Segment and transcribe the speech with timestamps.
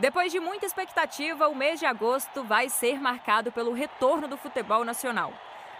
[0.00, 4.82] Depois de muita expectativa, o mês de agosto vai ser marcado pelo retorno do futebol
[4.82, 5.30] nacional.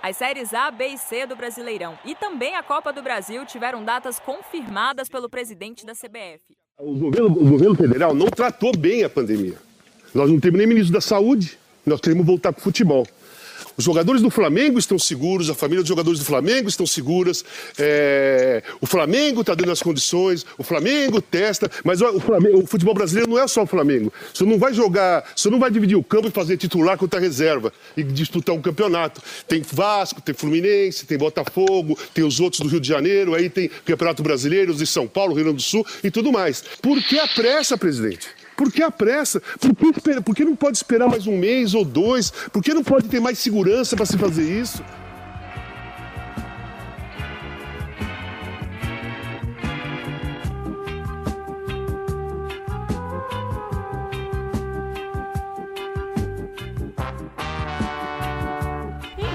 [0.02, 3.82] As séries A, B e C do Brasileirão e também a Copa do Brasil tiveram
[3.82, 6.42] datas confirmadas pelo presidente da CBF.
[6.78, 9.56] O governo, o governo federal não tratou bem a pandemia.
[10.14, 13.06] Nós não temos nem ministro da Saúde, nós queremos voltar para o futebol.
[13.76, 17.44] Os jogadores do Flamengo estão seguros, a família dos jogadores do Flamengo estão seguras,
[17.78, 22.94] é, o Flamengo está dando as condições, o Flamengo testa, mas o, Flamengo, o, futebol
[22.94, 24.12] brasileiro não é só o Flamengo.
[24.32, 27.72] Você não vai jogar, você não vai dividir o campo e fazer titular contra reserva
[27.96, 29.22] e disputar um campeonato.
[29.46, 33.70] Tem Vasco, tem Fluminense, tem Botafogo, tem os outros do Rio de Janeiro, aí tem
[33.84, 36.62] Campeonato Brasileiro, os de São Paulo, Rio Grande do Sul e tudo mais.
[36.82, 38.39] Por que a pressa, presidente?
[38.60, 39.40] Por que a pressa?
[39.58, 42.30] Por que, por que não pode esperar mais um mês ou dois?
[42.30, 44.84] Por que não pode ter mais segurança para se fazer isso?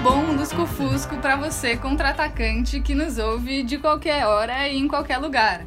[0.04, 5.66] bom lusco-fusco para você, contra-atacante que nos ouve de qualquer hora e em qualquer lugar.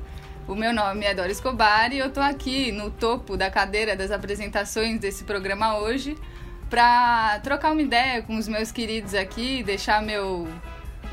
[0.50, 4.10] O meu nome é Dora Escobar e eu tô aqui no topo da cadeira das
[4.10, 6.18] apresentações desse programa hoje
[6.72, 10.48] para trocar uma ideia com os meus queridos aqui, deixar meu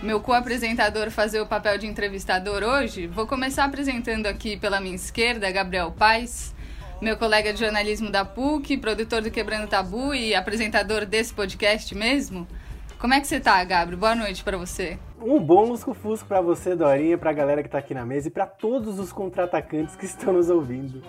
[0.02, 3.06] meu co-apresentador fazer o papel de entrevistador hoje.
[3.06, 6.54] Vou começar apresentando aqui pela minha esquerda Gabriel Paes,
[7.02, 12.48] meu colega de jornalismo da PUC, produtor do Quebrando Tabu e apresentador desse podcast mesmo.
[12.98, 13.98] Como é que você tá, Gabriel?
[13.98, 14.98] Boa noite para você.
[15.20, 18.46] Um bom lusco-fusco para você, Dorinha, pra galera que tá aqui na mesa e para
[18.46, 21.02] todos os contra-atacantes que estão nos ouvindo.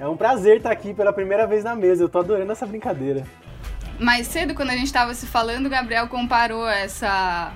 [0.00, 3.24] É um prazer estar aqui pela primeira vez na mesa, eu tô adorando essa brincadeira.
[3.98, 7.52] Mais cedo, quando a gente estava se falando, o Gabriel comparou essa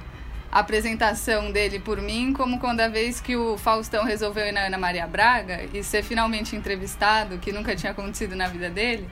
[0.53, 4.79] apresentação dele por mim como quando a vez que o Faustão resolveu ir na Ana
[4.79, 9.09] Maria Braga e ser finalmente entrevistado, que nunca tinha acontecido na vida dele.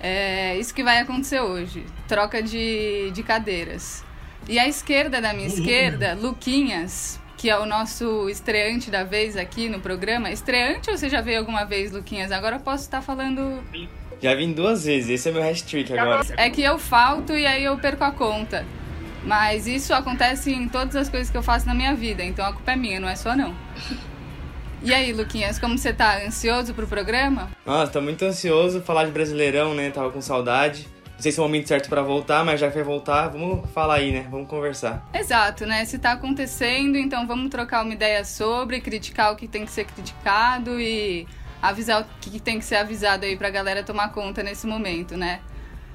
[0.00, 1.84] É isso que vai acontecer hoje.
[2.06, 4.04] Troca de, de cadeiras.
[4.48, 9.68] E à esquerda da minha esquerda, Luquinhas, que é o nosso estreante da vez aqui
[9.68, 10.30] no programa.
[10.30, 12.32] Estreante ou você já veio alguma vez, Luquinhas?
[12.32, 13.62] Agora eu posso estar falando.
[14.20, 16.26] Já vim duas vezes, esse é meu hashtag agora.
[16.36, 18.64] É que eu falto e aí eu perco a conta.
[19.24, 22.52] Mas isso acontece em todas as coisas que eu faço na minha vida, então a
[22.52, 23.54] culpa é minha, não é só não.
[24.80, 26.24] E aí, Luquinhas, como você tá?
[26.24, 27.50] Ansioso pro programa?
[27.66, 28.80] Nossa, tô muito ansioso.
[28.80, 29.90] Falar de Brasileirão, né?
[29.90, 30.86] Tava com saudade.
[31.14, 33.68] Não sei se é o momento certo para voltar, mas já que vai voltar, vamos
[33.70, 34.28] falar aí, né?
[34.30, 35.04] Vamos conversar.
[35.12, 35.84] Exato, né?
[35.84, 39.84] Se tá acontecendo, então vamos trocar uma ideia sobre, criticar o que tem que ser
[39.84, 41.26] criticado e
[41.60, 45.40] avisar o que tem que ser avisado aí pra galera tomar conta nesse momento, né?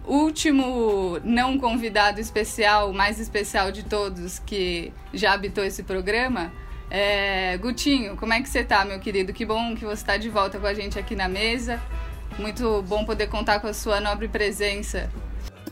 [0.05, 6.51] Último não convidado especial, mais especial de todos que já habitou esse programa,
[6.93, 9.33] é, Gutinho, como é que você tá, meu querido?
[9.33, 11.81] Que bom que você está de volta com a gente aqui na mesa.
[12.37, 15.09] Muito bom poder contar com a sua nobre presença.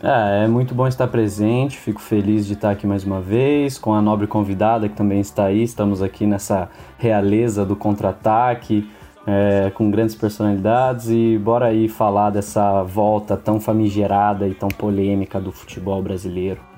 [0.01, 3.93] É, é muito bom estar presente, fico feliz de estar aqui mais uma vez, com
[3.93, 5.61] a nobre convidada que também está aí.
[5.61, 8.89] Estamos aqui nessa realeza do contra-ataque,
[9.27, 15.39] é, com grandes personalidades, e bora aí falar dessa volta tão famigerada e tão polêmica
[15.39, 16.70] do futebol brasileiro.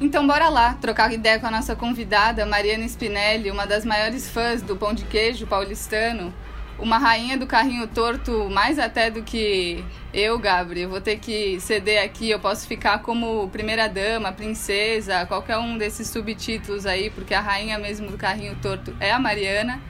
[0.00, 4.60] Então bora lá, trocar ideia com a nossa convidada, Mariana Spinelli, uma das maiores fãs
[4.60, 6.34] do pão de queijo paulistano,
[6.80, 10.90] uma rainha do carrinho torto, mais até do que eu, Gabriel.
[10.90, 16.08] Vou ter que ceder aqui, eu posso ficar como primeira dama, princesa, qualquer um desses
[16.08, 19.80] subtítulos aí, porque a rainha mesmo do carrinho torto é a Mariana.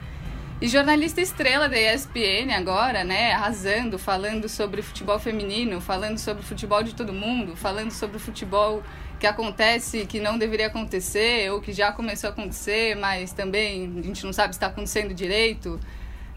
[0.61, 6.81] E jornalista estrela da ESPN agora, né, arrasando, falando sobre futebol feminino, falando sobre futebol
[6.81, 8.81] de todo mundo, falando sobre futebol
[9.19, 14.01] que acontece que não deveria acontecer ou que já começou a acontecer, mas também a
[14.01, 15.79] gente não sabe se está acontecendo direito.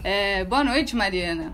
[0.03, 1.53] É, boa noite, Mariana.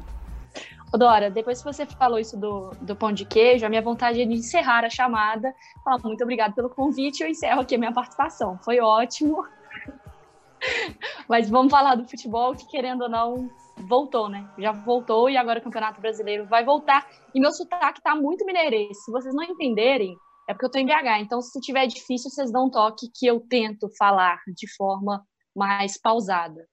[0.97, 4.25] Dora, depois que você falou isso do, do pão de queijo, a minha vontade é
[4.25, 5.53] de encerrar a chamada.
[5.85, 8.59] Falar muito obrigado pelo convite eu encerro aqui a minha participação.
[8.63, 9.45] Foi ótimo.
[11.29, 13.51] Mas vamos falar do futebol que, querendo ou não,
[13.89, 14.49] voltou, né?
[14.57, 17.07] Já voltou e agora o Campeonato Brasileiro vai voltar.
[17.35, 19.05] E meu sotaque tá muito mineirês.
[19.05, 20.17] Se vocês não entenderem,
[20.49, 21.21] é porque eu tô em BH.
[21.21, 25.25] Então, se tiver difícil, vocês dão um toque que eu tento falar de forma
[25.55, 26.67] mais pausada.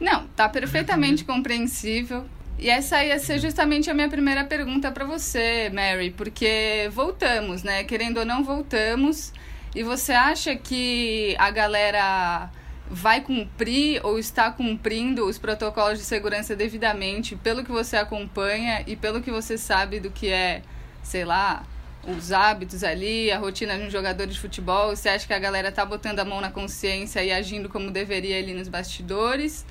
[0.00, 2.26] Não, tá perfeitamente compreensível.
[2.58, 7.84] E essa ia ser justamente a minha primeira pergunta para você, Mary, porque voltamos, né?
[7.84, 9.32] Querendo ou não, voltamos.
[9.74, 12.50] E você acha que a galera
[12.88, 18.94] vai cumprir ou está cumprindo os protocolos de segurança devidamente, pelo que você acompanha e
[18.94, 20.62] pelo que você sabe do que é,
[21.02, 21.64] sei lá,
[22.06, 24.94] os hábitos ali, a rotina de um jogador de futebol?
[24.94, 28.38] Você acha que a galera tá botando a mão na consciência e agindo como deveria
[28.38, 29.64] ali nos bastidores?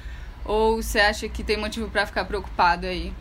[0.45, 3.13] Ou você acha que tem motivo para ficar preocupado aí?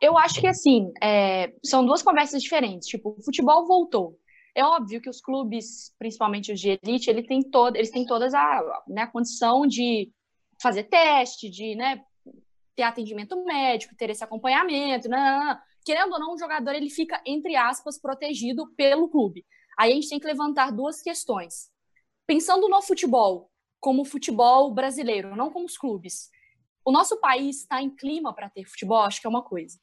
[0.00, 2.88] Eu acho que assim, é, são duas conversas diferentes.
[2.88, 4.18] Tipo, o futebol voltou.
[4.54, 8.32] É óbvio que os clubes, principalmente os de elite, ele tem todo, eles têm todas
[8.34, 10.10] a, né, a condição de
[10.60, 12.00] fazer teste, de né,
[12.74, 15.08] ter atendimento médico, ter esse acompanhamento.
[15.08, 15.58] Né,
[15.88, 19.42] Querendo ou não, o jogador ele fica, entre aspas, protegido pelo clube.
[19.78, 21.70] Aí a gente tem que levantar duas questões.
[22.26, 23.50] Pensando no futebol,
[23.80, 26.28] como futebol brasileiro, não como os clubes.
[26.84, 29.78] O nosso país está em clima para ter futebol, acho que é uma coisa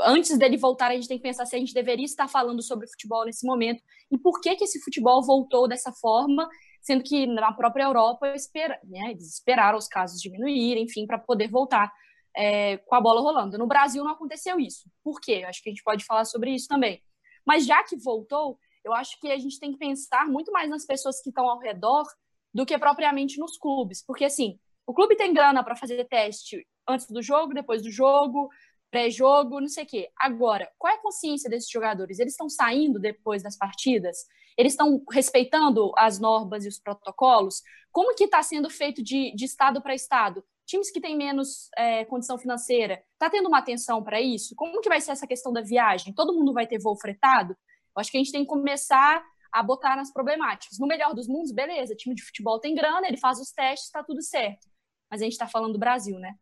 [0.00, 2.86] antes dele voltar, a gente tem que pensar se a gente deveria estar falando sobre
[2.86, 6.48] futebol nesse momento e por que, que esse futebol voltou dessa forma,
[6.80, 11.48] sendo que na própria Europa espera, né, eles esperaram os casos diminuírem, enfim, para poder
[11.48, 11.92] voltar
[12.36, 13.58] é, com a bola rolando.
[13.58, 14.90] No Brasil não aconteceu isso.
[15.02, 15.44] Por quê?
[15.46, 17.02] Acho que a gente pode falar sobre isso também.
[17.46, 20.84] Mas já que voltou, eu acho que a gente tem que pensar muito mais nas
[20.84, 22.04] pessoas que estão ao redor
[22.52, 24.04] do que propriamente nos clubes.
[24.04, 28.48] Porque, assim, o clube tem grana para fazer teste antes do jogo, depois do jogo,
[28.90, 30.10] pré-jogo, não sei o quê.
[30.18, 32.18] Agora, qual é a consciência desses jogadores?
[32.18, 34.18] Eles estão saindo depois das partidas?
[34.56, 37.62] Eles estão respeitando as normas e os protocolos?
[37.90, 40.44] Como que está sendo feito de, de estado para estado?
[40.66, 44.54] Times que têm menos é, condição financeira, está tendo uma atenção para isso?
[44.56, 46.14] Como que vai ser essa questão da viagem?
[46.14, 47.52] Todo mundo vai ter voo fretado?
[47.94, 49.22] Eu acho que a gente tem que começar
[49.52, 50.78] a botar nas problemáticas.
[50.78, 54.02] No melhor dos mundos, beleza, time de futebol tem grana, ele faz os testes, está
[54.02, 54.66] tudo certo.
[55.10, 56.34] Mas a gente está falando do Brasil, né?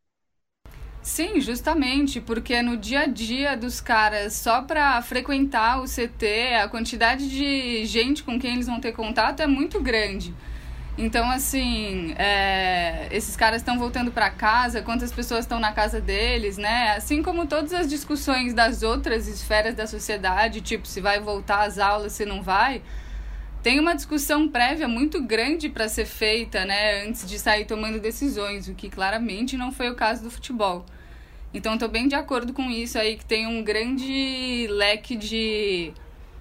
[1.03, 6.69] Sim, justamente, porque no dia a dia dos caras, só para frequentar o CT, a
[6.69, 10.35] quantidade de gente com quem eles vão ter contato é muito grande.
[11.03, 16.59] Então, assim, é, esses caras estão voltando para casa, quantas pessoas estão na casa deles,
[16.59, 16.95] né?
[16.95, 21.79] Assim como todas as discussões das outras esferas da sociedade, tipo, se vai voltar às
[21.79, 22.83] aulas, se não vai,
[23.63, 28.69] tem uma discussão prévia muito grande para ser feita, né, antes de sair tomando decisões,
[28.69, 30.85] o que claramente não foi o caso do futebol.
[31.55, 35.95] Então, estou bem de acordo com isso aí, que tem um grande leque de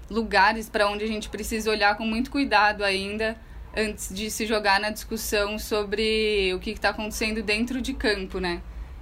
[0.10, 3.38] lugares para onde a gente precisa olhar com muito cuidado ainda
[3.76, 8.62] antes de se jogar na discussão sobre o que está acontecendo dentro de campo, né?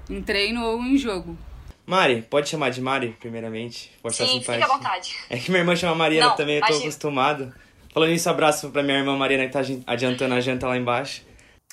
[0.09, 1.37] Em treino ou em jogo.
[1.85, 3.91] Mari, pode chamar de Mari, primeiramente?
[4.01, 5.15] Pode Sim, fique à vontade.
[5.29, 6.85] É que minha irmã chama Mariana Não, também, eu tô imagina.
[6.85, 7.53] acostumado.
[7.93, 11.25] Falando isso, abraço pra minha irmã Mariana que tá adiantando a janta lá embaixo.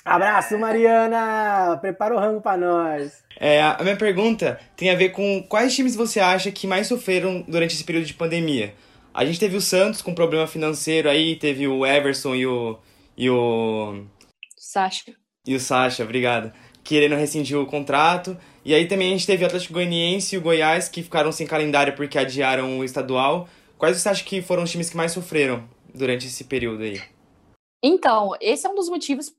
[0.05, 1.77] Abraço, Mariana!
[1.81, 3.23] Prepara o rango pra nós.
[3.39, 7.43] É, a minha pergunta tem a ver com quais times você acha que mais sofreram
[7.47, 8.73] durante esse período de pandemia?
[9.15, 12.77] A gente teve o Santos com problema financeiro aí, teve o Everson e o.
[13.17, 14.03] e o.
[14.57, 15.15] Sacha.
[15.47, 16.51] E o Sacha, obrigado.
[16.83, 18.37] Querendo rescindir o contrato.
[18.65, 21.47] E aí também a gente teve o Atlético Goianiense e o Goiás que ficaram sem
[21.47, 23.47] calendário porque adiaram o estadual.
[23.77, 25.63] Quais você acha que foram os times que mais sofreram
[25.93, 27.01] durante esse período aí?
[27.81, 29.33] Então, esse é um dos motivos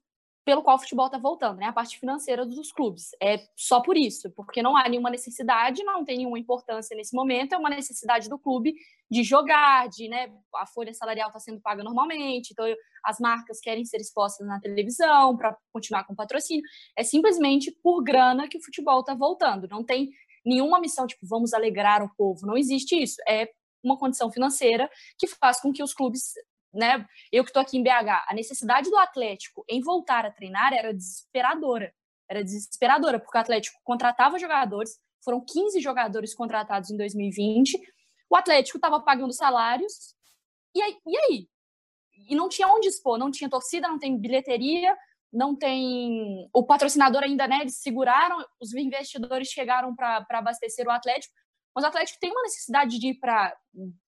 [0.46, 1.66] pelo qual o futebol está voltando, né?
[1.66, 3.10] A parte financeira dos clubes.
[3.20, 7.52] É só por isso, porque não há nenhuma necessidade, não tem nenhuma importância nesse momento,
[7.52, 8.72] é uma necessidade do clube
[9.10, 10.32] de jogar, de, né?
[10.54, 12.64] A folha salarial está sendo paga normalmente, então
[13.04, 16.62] as marcas querem ser expostas na televisão para continuar com patrocínio.
[16.96, 19.66] É simplesmente por grana que o futebol está voltando.
[19.66, 20.10] Não tem
[20.44, 22.46] nenhuma missão, tipo, vamos alegrar o povo.
[22.46, 23.16] Não existe isso.
[23.28, 23.48] É
[23.82, 24.88] uma condição financeira
[25.18, 26.34] que faz com que os clubes
[26.76, 27.06] né?
[27.32, 30.92] Eu que estou aqui em BH, a necessidade do Atlético em voltar a treinar era
[30.92, 31.92] desesperadora.
[32.28, 37.80] Era desesperadora, porque o Atlético contratava jogadores, foram 15 jogadores contratados em 2020,
[38.28, 40.14] o Atlético estava pagando salários,
[40.74, 41.48] e aí, e aí?
[42.28, 44.96] E não tinha onde expor, não tinha torcida, não tem bilheteria,
[45.32, 46.48] não tem.
[46.52, 47.60] O patrocinador ainda, né?
[47.60, 51.34] Eles seguraram, os investidores chegaram para abastecer o Atlético,
[51.76, 53.54] mas o Atlético tem uma necessidade de ir para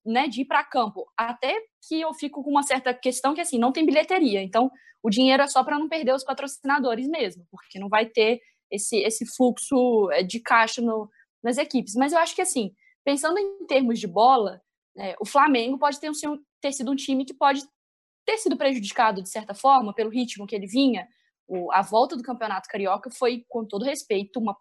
[0.03, 1.07] né, de ir para campo.
[1.15, 1.55] Até
[1.87, 4.43] que eu fico com uma certa questão que assim, não tem bilheteria.
[4.43, 4.71] Então,
[5.03, 8.97] o dinheiro é só para não perder os patrocinadores mesmo, porque não vai ter esse,
[8.97, 11.11] esse fluxo eh, de caixa no,
[11.43, 11.95] nas equipes.
[11.95, 12.73] Mas eu acho que assim,
[13.05, 14.63] pensando em termos de bola,
[14.97, 16.15] né, o Flamengo pode ter, um,
[16.63, 17.61] ter sido um time que pode
[18.25, 21.07] ter sido prejudicado de certa forma pelo ritmo que ele vinha.
[21.47, 24.57] O, a volta do Campeonato Carioca foi, com todo respeito, uma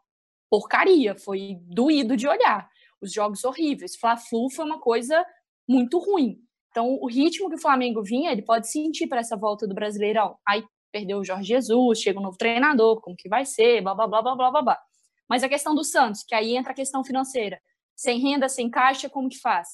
[0.50, 2.70] porcaria, foi doído de olhar
[3.02, 3.96] os jogos horríveis.
[3.96, 5.26] Fla-Flu foi uma coisa
[5.68, 6.40] muito ruim.
[6.70, 10.38] Então, o ritmo que o Flamengo vinha, ele pode sentir para essa volta do Brasileirão.
[10.48, 14.08] Aí perdeu o Jorge Jesus, chega um novo treinador, como que vai ser, blá, blá,
[14.08, 14.80] blá, blá, blá, blá.
[15.28, 17.60] Mas a questão do Santos, que aí entra a questão financeira.
[17.96, 19.70] Sem renda, sem caixa, como que faz?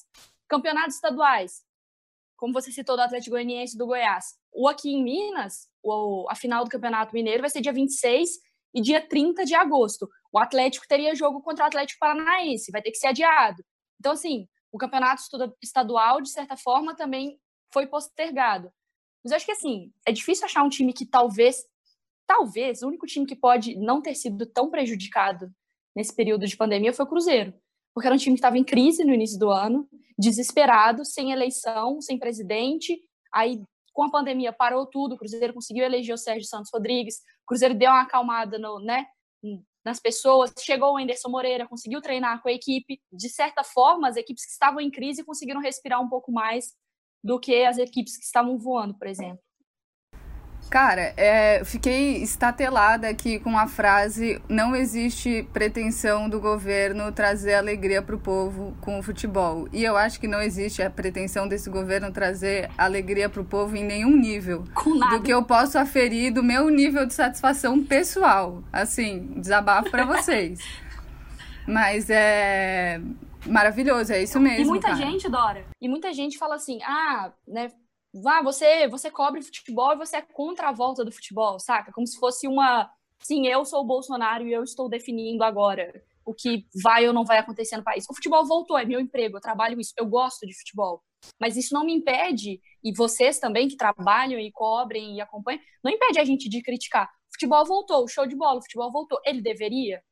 [0.48, 1.62] Campeonatos estaduais,
[2.36, 4.34] como você citou do Atlético Goianiense do Goiás.
[4.52, 8.30] O aqui em Minas, o, a final do Campeonato Mineiro vai ser dia 26
[8.74, 10.08] e dia 30 de agosto.
[10.32, 13.64] O Atlético teria jogo contra o Atlético Paranaense, vai ter que ser adiado.
[14.00, 15.22] Então, assim, o campeonato
[15.62, 17.38] estadual, de certa forma, também
[17.72, 18.70] foi postergado.
[19.22, 21.64] Mas eu acho que, assim, é difícil achar um time que talvez,
[22.26, 25.50] talvez, o único time que pode não ter sido tão prejudicado
[25.94, 27.54] nesse período de pandemia foi o Cruzeiro.
[27.94, 29.88] Porque era um time que estava em crise no início do ano,
[30.18, 33.00] desesperado, sem eleição, sem presidente.
[33.32, 33.62] Aí,
[33.94, 35.14] com a pandemia, parou tudo.
[35.14, 37.18] O Cruzeiro conseguiu eleger o Sérgio Santos Rodrigues.
[37.44, 39.06] O Cruzeiro deu uma acalmada no, né,
[39.84, 40.52] nas pessoas.
[40.58, 43.00] Chegou o Anderson Moreira, conseguiu treinar com a equipe.
[43.12, 46.72] De certa forma, as equipes que estavam em crise conseguiram respirar um pouco mais
[47.22, 49.43] do que as equipes que estavam voando, por exemplo.
[50.70, 58.02] Cara, é, fiquei estatelada aqui com a frase: não existe pretensão do governo trazer alegria
[58.02, 59.68] para o povo com o futebol.
[59.72, 63.76] E eu acho que não existe a pretensão desse governo trazer alegria para o povo
[63.76, 64.64] em nenhum nível.
[65.10, 68.62] Do que eu posso aferir do meu nível de satisfação pessoal.
[68.72, 70.60] Assim, desabafo para vocês.
[71.66, 73.00] Mas é
[73.46, 74.64] maravilhoso, é isso mesmo.
[74.64, 74.98] E muita cara.
[74.98, 77.70] gente, Dora, e muita gente fala assim: ah, né,
[78.26, 81.92] ah, você, você cobre futebol e você é contra a volta do futebol, saca?
[81.92, 82.90] Como se fosse uma.
[83.20, 87.24] Sim, eu sou o Bolsonaro e eu estou definindo agora o que vai ou não
[87.24, 88.04] vai acontecer no país.
[88.08, 91.02] O futebol voltou, é meu emprego, eu trabalho isso, eu gosto de futebol.
[91.40, 95.90] Mas isso não me impede, e vocês também que trabalham e cobrem e acompanham, não
[95.90, 97.06] impede a gente de criticar.
[97.06, 99.18] O futebol voltou, o show de bola, o futebol voltou.
[99.24, 100.02] Ele deveria?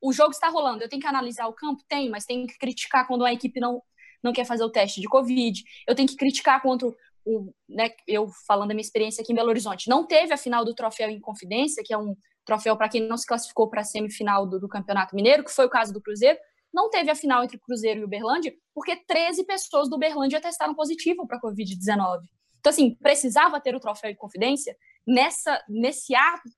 [0.00, 1.82] O jogo está rolando, eu tenho que analisar o campo?
[1.88, 3.82] Tem, mas tenho que criticar quando a equipe não,
[4.22, 5.62] não quer fazer o teste de Covid.
[5.86, 6.88] Eu tenho que criticar contra
[7.24, 10.64] o, né, eu falando da minha experiência aqui em Belo Horizonte, não teve a final
[10.64, 13.84] do troféu em confidência, que é um troféu para quem não se classificou para a
[13.84, 16.38] semifinal do, do, Campeonato Mineiro, que foi o caso do Cruzeiro.
[16.72, 21.26] Não teve a final entre Cruzeiro e Uberlândia, porque 13 pessoas do Uberlândia testaram positivo
[21.26, 22.20] para a Covid-19.
[22.58, 24.76] Então, assim, precisava ter o troféu em confidência.
[25.06, 26.12] Nessa, nesse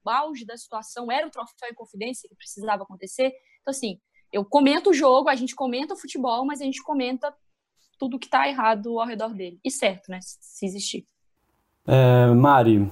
[0.04, 3.32] auge da situação, era o troféu em confidência que precisava acontecer.
[3.60, 3.98] Então, assim,
[4.32, 7.34] eu comento o jogo, a gente comenta o futebol, mas a gente comenta
[7.98, 9.58] tudo que está errado ao redor dele.
[9.64, 10.18] E certo, né?
[10.22, 11.06] Se existir.
[11.86, 12.90] É, Mari,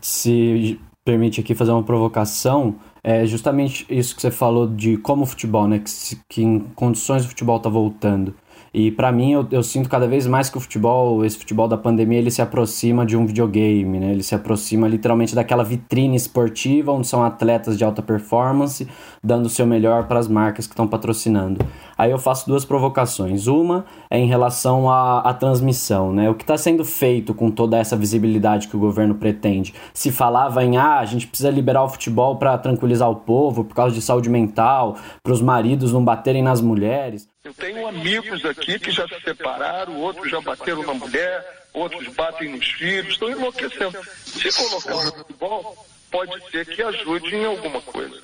[0.00, 5.26] se permite aqui fazer uma provocação, é justamente isso que você falou de como o
[5.26, 5.78] futebol, né?
[5.78, 5.90] Que,
[6.28, 8.34] que em condições o futebol está voltando.
[8.74, 11.76] E para mim, eu, eu, sinto cada vez mais que o futebol, esse futebol da
[11.76, 14.12] pandemia, ele se aproxima de um videogame, né?
[14.12, 18.88] Ele se aproxima literalmente daquela vitrine esportiva, onde são atletas de alta performance,
[19.22, 21.62] dando o seu melhor para as marcas que estão patrocinando.
[21.98, 23.46] Aí eu faço duas provocações.
[23.46, 26.30] Uma é em relação à, à transmissão, né?
[26.30, 29.74] O que está sendo feito com toda essa visibilidade que o governo pretende?
[29.92, 33.74] Se falava em, ah, a gente precisa liberar o futebol para tranquilizar o povo, por
[33.74, 37.31] causa de saúde mental, para os maridos não baterem nas mulheres.
[37.44, 41.44] Eu tenho amigos aqui que já se separaram, outros já bateram na mulher,
[41.74, 43.98] outros batem nos filhos, estão enlouquecendo.
[44.24, 48.20] Se colocar no futebol, pode ser que ajude em alguma coisa.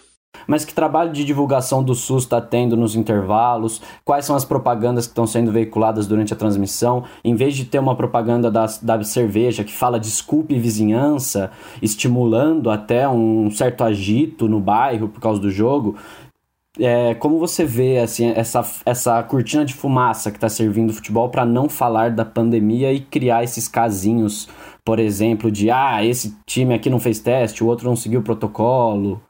[0.47, 3.83] Mas que trabalho de divulgação do SUS está tendo nos intervalos?
[4.05, 7.05] Quais são as propagandas que estão sendo veiculadas durante a transmissão?
[7.25, 11.51] Em vez de ter uma propaganda da, da cerveja que fala desculpe vizinhança,
[11.83, 15.97] estimulando até um certo agito no bairro por causa do jogo,
[16.79, 21.29] é, como você vê assim, essa, essa cortina de fumaça que está servindo o futebol
[21.29, 24.49] para não falar da pandemia e criar esses casinhos,
[24.85, 28.25] por exemplo, de ah, esse time aqui não fez teste, o outro não seguiu o
[28.25, 29.23] protocolo?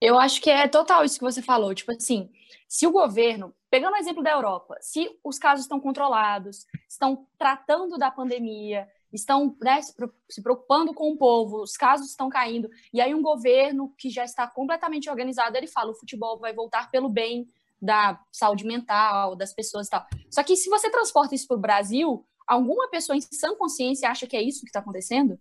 [0.00, 1.74] Eu acho que é total isso que você falou.
[1.74, 2.28] Tipo assim,
[2.68, 7.96] se o governo, pegando o exemplo da Europa, se os casos estão controlados, estão tratando
[7.96, 13.14] da pandemia, estão né, se preocupando com o povo, os casos estão caindo, e aí
[13.14, 17.48] um governo que já está completamente organizado, ele fala, o futebol vai voltar pelo bem
[17.80, 20.06] da saúde mental, das pessoas e tal.
[20.30, 24.26] Só que se você transporta isso para o Brasil, alguma pessoa em sã consciência acha
[24.26, 25.38] que é isso que está acontecendo?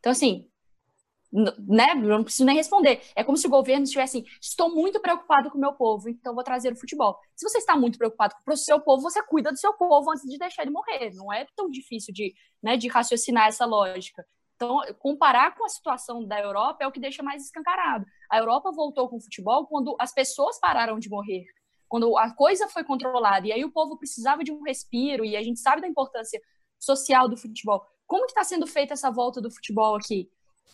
[0.00, 0.48] Então, assim,
[1.34, 1.94] né?
[1.94, 3.02] Não preciso nem responder.
[3.16, 6.34] É como se o governo estivesse assim: estou muito preocupado com o meu povo, então
[6.34, 7.18] vou trazer o futebol.
[7.34, 10.22] Se você está muito preocupado com o seu povo, você cuida do seu povo antes
[10.24, 11.10] de deixar ele morrer.
[11.14, 14.24] Não é tão difícil de, né, de raciocinar essa lógica.
[14.54, 18.06] Então, comparar com a situação da Europa é o que deixa mais escancarado.
[18.30, 21.44] A Europa voltou com o futebol quando as pessoas pararam de morrer,
[21.88, 25.42] quando a coisa foi controlada, e aí o povo precisava de um respiro, e a
[25.42, 26.40] gente sabe da importância
[26.78, 27.84] social do futebol.
[28.06, 30.30] Como que está sendo feita essa volta do futebol aqui?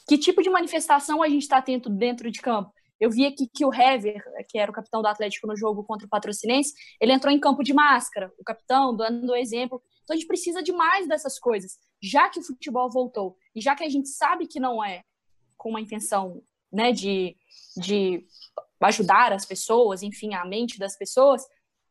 [0.07, 2.73] Que tipo de manifestação a gente está tendo dentro de campo?
[2.99, 6.07] Eu vi aqui que o Hever, que era o capitão do Atlético no jogo contra
[6.07, 9.83] o Patrocinense, ele entrou em campo de máscara, o capitão, dando exemplo.
[10.05, 13.75] Então a gente precisa de mais dessas coisas, já que o futebol voltou e já
[13.75, 15.03] que a gente sabe que não é
[15.57, 17.37] com uma intenção né, de,
[17.77, 18.25] de
[18.83, 21.43] ajudar as pessoas, enfim, a mente das pessoas,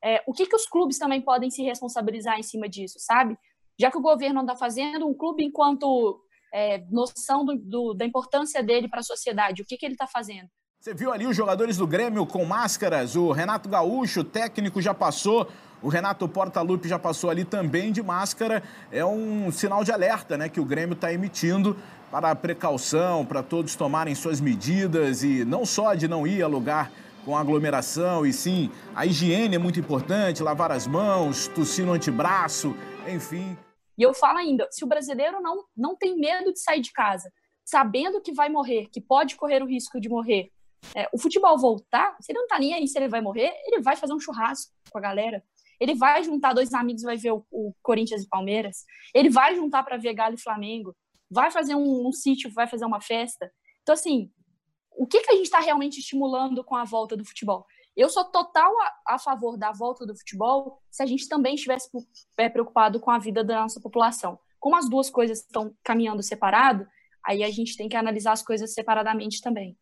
[0.03, 3.37] é, o que, que os clubes também podem se responsabilizar em cima disso, sabe?
[3.79, 6.21] Já que o governo não está fazendo, um clube, enquanto
[6.53, 10.07] é, noção do, do, da importância dele para a sociedade, o que, que ele está
[10.07, 10.47] fazendo?
[10.79, 15.49] Você viu ali os jogadores do Grêmio com máscaras, o Renato Gaúcho, técnico já passou,
[15.81, 18.63] o Renato Portaluppi já passou ali também de máscara.
[18.91, 21.75] É um sinal de alerta né, que o Grêmio está emitindo
[22.09, 26.47] para a precaução, para todos tomarem suas medidas e não só de não ir a
[26.47, 26.91] lugar
[27.25, 32.73] com aglomeração, e sim, a higiene é muito importante, lavar as mãos, tossir no antebraço,
[33.07, 33.57] enfim.
[33.99, 37.29] E eu falo ainda, se o brasileiro não, não tem medo de sair de casa,
[37.65, 40.49] sabendo que vai morrer, que pode correr o risco de morrer,
[40.95, 43.81] é, o futebol voltar, se ele não tá nem aí se ele vai morrer, ele
[43.81, 45.43] vai fazer um churrasco com a galera.
[45.81, 48.85] Ele vai juntar dois amigos, vai ver o, o Corinthians e Palmeiras.
[49.13, 50.95] Ele vai juntar para ver Galo e Flamengo.
[51.29, 53.51] Vai fazer um, um sítio, vai fazer uma festa.
[53.81, 54.31] Então, assim,
[54.91, 57.65] o que, que a gente está realmente estimulando com a volta do futebol?
[57.95, 61.89] Eu sou total a, a, favor da volta do futebol se a gente também estivesse
[62.37, 64.39] é, preocupado com a vida da nossa população.
[64.59, 66.87] Como as duas coisas estão caminhando separado,
[67.25, 69.77] aí a gente tem que analisar as coisas separadamente também.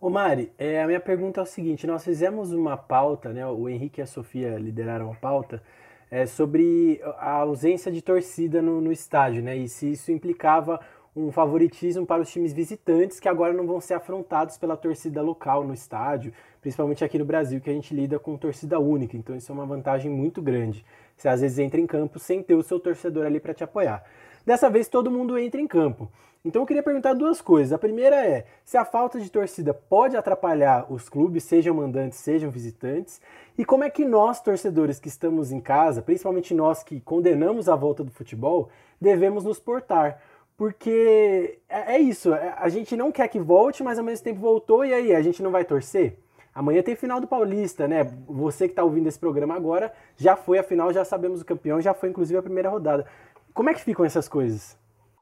[0.00, 3.46] Ô Mari, é, a minha pergunta é o seguinte: nós fizemos uma pauta, né?
[3.46, 5.62] O Henrique e a Sofia lideraram a pauta
[6.10, 9.56] é, sobre a ausência de torcida no, no estádio, né?
[9.56, 10.80] E se isso implicava
[11.16, 15.64] um favoritismo para os times visitantes que agora não vão ser afrontados pela torcida local
[15.64, 16.32] no estádio,
[16.68, 19.16] principalmente aqui no Brasil, que a gente lida com torcida única.
[19.16, 20.84] Então isso é uma vantagem muito grande.
[21.16, 24.04] Você às vezes entra em campo sem ter o seu torcedor ali para te apoiar.
[24.44, 26.10] Dessa vez todo mundo entra em campo.
[26.44, 27.72] Então eu queria perguntar duas coisas.
[27.72, 32.50] A primeira é se a falta de torcida pode atrapalhar os clubes, sejam mandantes, sejam
[32.50, 33.18] visitantes,
[33.56, 37.76] e como é que nós, torcedores que estamos em casa, principalmente nós que condenamos a
[37.76, 38.68] volta do futebol,
[39.00, 40.20] devemos nos portar.
[40.54, 44.40] Porque é, é isso, é, a gente não quer que volte, mas ao mesmo tempo
[44.40, 46.18] voltou, e aí, a gente não vai torcer?
[46.58, 48.02] Amanhã tem final do Paulista, né?
[48.26, 51.80] Você que está ouvindo esse programa agora, já foi a final, já sabemos o campeão,
[51.80, 53.08] já foi inclusive a primeira rodada.
[53.54, 54.76] Como é que ficam essas coisas?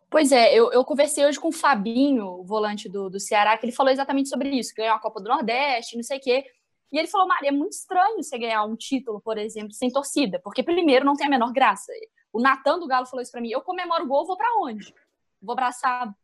[0.08, 3.66] Pois é, eu, eu conversei hoje com o Fabinho, o volante do, do Ceará, que
[3.66, 6.46] ele falou exatamente sobre isso, ganhou a Copa do Nordeste, não sei o quê.
[6.90, 10.40] E ele falou, Maria, é muito estranho você ganhar um título, por exemplo, sem torcida,
[10.42, 11.92] porque primeiro não tem a menor graça.
[12.32, 14.94] O Natan do Galo falou isso para mim, eu comemoro o gol, vou para onde?
[15.42, 16.14] Vou abraçar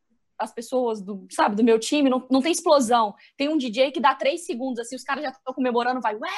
[0.42, 3.14] as pessoas do, sabe, do meu time, não, não tem explosão.
[3.36, 6.28] Tem um DJ que dá três segundos, assim, os caras já estão comemorando, vai, ué,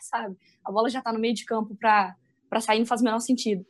[0.00, 0.36] sabe?
[0.64, 3.64] A bola já tá no meio de campo para sair, não faz o menor sentido.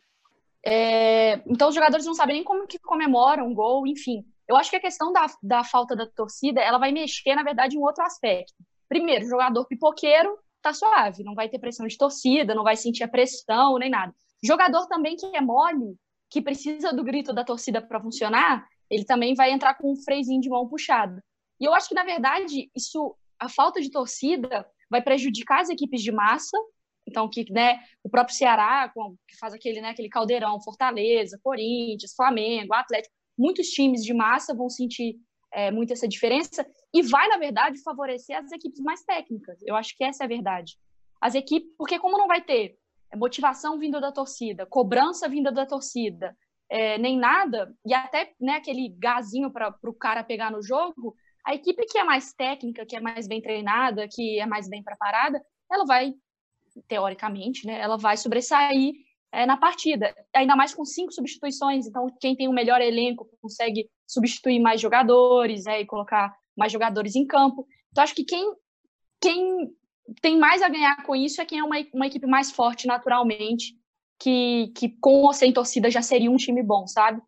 [0.64, 4.24] É, então os jogadores não sabem nem como que comemoram um gol, enfim.
[4.48, 7.76] Eu acho que a questão da, da falta da torcida, ela vai mexer, na verdade,
[7.76, 8.52] em outro aspecto.
[8.88, 13.08] Primeiro, jogador pipoqueiro tá suave, não vai ter pressão de torcida, não vai sentir a
[13.08, 14.14] pressão, nem nada.
[14.44, 15.96] Jogador também que é mole,
[16.30, 20.40] que precisa do grito da torcida para funcionar, ele também vai entrar com um freizinho
[20.40, 21.18] de mão puxado.
[21.58, 26.02] E eu acho que, na verdade, isso, a falta de torcida vai prejudicar as equipes
[26.02, 26.58] de massa,
[27.08, 28.92] então, que né, o próprio Ceará,
[29.26, 34.68] que faz aquele, né, aquele caldeirão, Fortaleza, Corinthians, Flamengo, Atlético, muitos times de massa vão
[34.68, 35.16] sentir
[35.52, 39.58] é, muito essa diferença e vai, na verdade, favorecer as equipes mais técnicas.
[39.64, 40.76] Eu acho que essa é a verdade.
[41.18, 42.76] As equipes, porque como não vai ter
[43.16, 46.36] motivação vinda da torcida, cobrança vinda da torcida,
[46.72, 51.54] é, nem nada, e até né, aquele gazinho para o cara pegar no jogo, a
[51.54, 55.38] equipe que é mais técnica, que é mais bem treinada, que é mais bem preparada,
[55.70, 56.14] ela vai
[56.88, 58.94] teoricamente, né, ela vai sobressair
[59.30, 61.86] é, na partida, ainda mais com cinco substituições.
[61.86, 67.14] Então, quem tem o melhor elenco consegue substituir mais jogadores é, e colocar mais jogadores
[67.14, 67.66] em campo.
[67.90, 68.50] Então, acho que quem,
[69.20, 69.68] quem
[70.22, 73.74] tem mais a ganhar com isso é quem é uma, uma equipe mais forte naturalmente,
[74.22, 77.20] que, que com ou sem torcida já seria um time bom, sabe?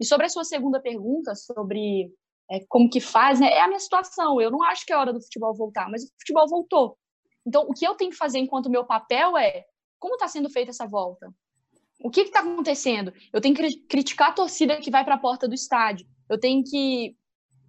[0.00, 2.12] E sobre a sua segunda pergunta, sobre
[2.50, 4.40] é, como que faz, né, é a minha situação.
[4.40, 6.98] Eu não acho que é hora do futebol voltar, mas o futebol voltou.
[7.46, 9.64] Então, o que eu tenho que fazer enquanto meu papel é
[9.98, 11.32] como está sendo feita essa volta?
[12.02, 13.12] O que está acontecendo?
[13.32, 16.06] Eu tenho que criticar a torcida que vai para a porta do estádio.
[16.28, 17.14] Eu tenho que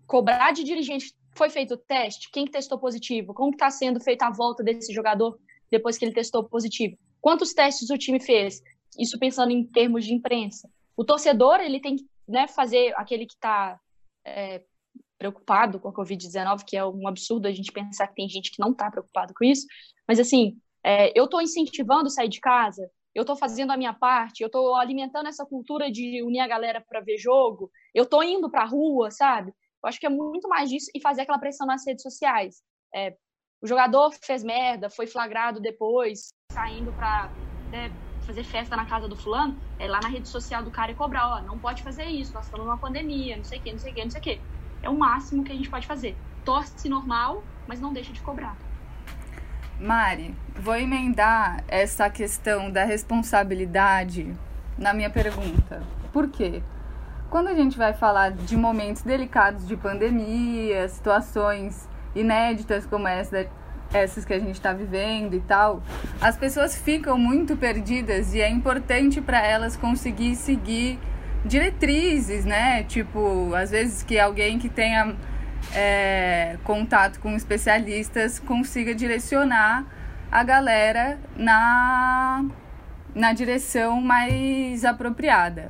[0.08, 1.14] cobrar de dirigente.
[1.36, 2.32] Foi feito o teste?
[2.32, 3.34] Quem que testou positivo?
[3.34, 5.38] Como está sendo feita a volta desse jogador
[5.70, 6.98] depois que ele testou positivo?
[7.20, 8.64] Quantos testes o time fez?
[8.98, 10.70] Isso pensando em termos de imprensa.
[10.96, 13.80] O torcedor ele tem que né, fazer aquele que está
[14.26, 14.64] é,
[15.18, 18.60] preocupado com a Covid-19, que é um absurdo a gente pensar que tem gente que
[18.60, 19.66] não está preocupado com isso,
[20.08, 24.42] mas assim, é, eu estou incentivando sair de casa, eu estou fazendo a minha parte,
[24.42, 28.50] eu estou alimentando essa cultura de unir a galera para ver jogo, eu estou indo
[28.50, 29.52] para a rua, sabe?
[29.84, 32.62] Eu acho que é muito mais disso e fazer aquela pressão nas redes sociais.
[32.94, 33.16] É,
[33.62, 37.32] o jogador fez merda, foi flagrado depois, saindo para
[37.72, 37.90] né,
[38.32, 41.28] fazer festa na casa do fulano, é lá na rede social do cara e cobrar,
[41.28, 43.92] ó, não pode fazer isso, nós estamos numa pandemia, não sei o quê, não sei
[43.92, 44.40] o quê, não sei o quê
[44.82, 46.16] é o máximo que a gente pode fazer.
[46.44, 48.56] torce normal, mas não deixa de cobrar.
[49.80, 54.36] Mari, vou emendar essa questão da responsabilidade
[54.78, 55.84] na minha pergunta.
[56.12, 56.64] Por quê?
[57.30, 63.48] Quando a gente vai falar de momentos delicados de pandemia, situações inéditas como essa,
[63.94, 65.84] essas que a gente está vivendo e tal,
[66.20, 71.00] as pessoas ficam muito perdidas e é importante para elas conseguir seguir
[71.46, 72.84] diretrizes, né?
[72.84, 75.16] Tipo, às vezes que alguém que tenha
[75.74, 79.86] é, contato com especialistas consiga direcionar
[80.32, 82.46] a galera na,
[83.14, 85.70] na direção mais apropriada.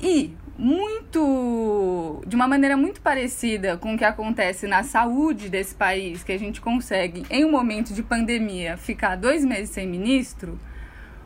[0.00, 6.22] E muito de uma maneira muito parecida com o que acontece na saúde desse país,
[6.22, 10.56] que a gente consegue em um momento de pandemia ficar dois meses sem ministro,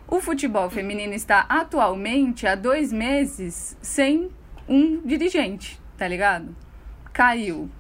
[0.09, 4.31] o futebol feminino está atualmente há dois meses sem
[4.67, 6.57] um dirigente, tá ligado?
[7.13, 7.71] Caiu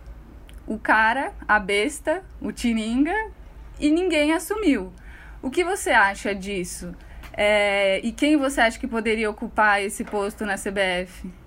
[0.67, 3.31] o cara, a besta, o tiringa
[3.81, 4.93] e ninguém assumiu.
[5.41, 6.95] O que você acha disso?
[7.33, 11.46] É, e quem você acha que poderia ocupar esse posto na CBF?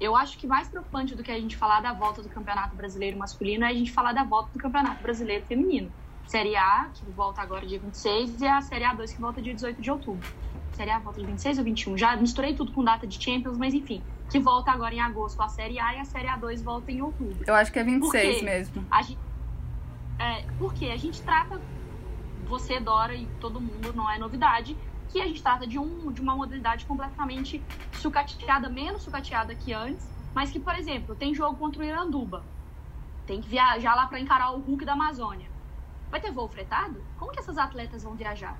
[0.00, 3.18] Eu acho que mais preocupante do que a gente falar da volta do Campeonato Brasileiro
[3.18, 5.90] masculino é a gente falar da volta do Campeonato Brasileiro feminino.
[6.26, 9.80] Série A, que volta agora dia 26, e a Série A2, que volta dia 18
[9.80, 10.28] de outubro.
[10.72, 11.98] Série A volta dia 26 ou 21?
[11.98, 15.48] Já misturei tudo com data de Champions, mas enfim, que volta agora em agosto a
[15.48, 17.42] Série A e a Série A2 volta em outubro.
[17.46, 18.86] Eu acho que é 26 porque mesmo.
[18.90, 19.18] A gente,
[20.18, 21.60] é, porque a gente trata,
[22.46, 24.76] você, Dora e todo mundo, não é novidade,
[25.08, 27.62] que a gente trata de, um, de uma modalidade completamente
[27.94, 32.44] sucateada, menos sucateada que antes, mas que, por exemplo, tem jogo contra o Iranduba.
[33.26, 35.50] Tem que viajar lá para encarar o Hulk da Amazônia.
[36.10, 37.02] Vai ter voo fretado?
[37.18, 38.58] Como que essas atletas vão viajar?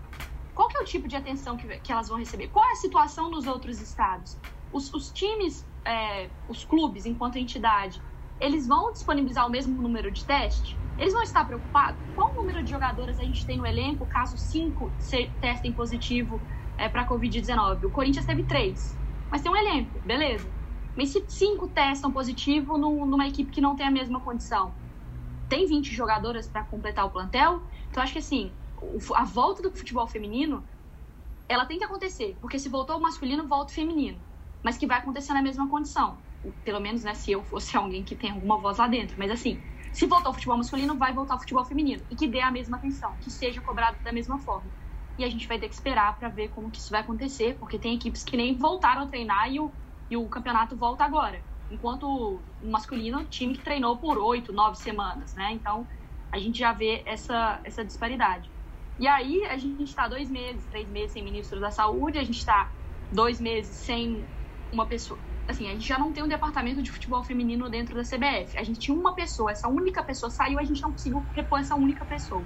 [0.54, 2.48] Qual que é o tipo de atenção que, que elas vão receber?
[2.48, 4.36] Qual é a situação nos outros estados?
[4.72, 8.02] Os, os times, é, os clubes, enquanto entidade,
[8.40, 10.82] eles vão disponibilizar o mesmo número de teste?
[10.96, 12.00] Eles vão estar preocupados?
[12.12, 14.96] Qual número de jogadoras a gente tem no elenco caso cinco
[15.40, 16.44] testem positivo
[16.76, 17.84] é, para Covid-19?
[17.86, 18.98] O Corinthians teve três,
[19.30, 20.54] mas tem um elenco, beleza.
[20.96, 24.76] Mas se cinco testam positivo numa equipe que não tem a mesma condição,
[25.48, 27.62] tem 20 jogadoras para completar o plantel?
[27.88, 28.58] Então, acho que assim,
[29.14, 30.68] a volta do futebol feminino,
[31.48, 34.24] ela tem que acontecer, porque se voltou o masculino, volta o feminino
[34.62, 36.24] mas que vai acontecer na mesma condição.
[36.64, 39.16] Pelo menos, né, se eu fosse alguém que tem alguma voz lá dentro.
[39.18, 42.04] Mas assim, se voltar o futebol masculino, vai voltar o futebol feminino.
[42.10, 44.72] E que dê a mesma atenção, que seja cobrado da mesma forma.
[45.18, 47.78] E a gente vai ter que esperar para ver como que isso vai acontecer, porque
[47.78, 49.76] tem equipes que nem voltaram a treinar e o,
[50.10, 51.44] e o campeonato volta agora.
[51.68, 55.52] Enquanto o masculino, time que treinou por oito, nove semanas, né?
[55.52, 55.88] Então,
[56.32, 58.52] a gente já vê essa, essa disparidade.
[58.98, 62.38] E aí, a gente está dois meses, três meses sem ministro da saúde, a gente
[62.38, 62.72] está
[63.10, 64.30] dois meses sem
[64.72, 65.27] uma pessoa.
[65.48, 68.58] Assim, a gente já não tem um departamento de futebol feminino dentro da CBF.
[68.58, 71.74] A gente tinha uma pessoa, essa única pessoa saiu, a gente não conseguiu repor essa
[71.74, 72.44] única pessoa.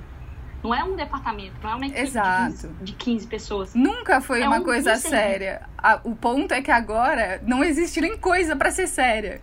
[0.63, 2.69] Não é um departamento, não é uma equipe Exato.
[2.69, 3.75] De, 15, de 15 pessoas.
[3.75, 5.69] Nunca foi é uma um coisa séria.
[5.77, 9.43] A, o ponto é que agora não existe nem coisa para ser séria.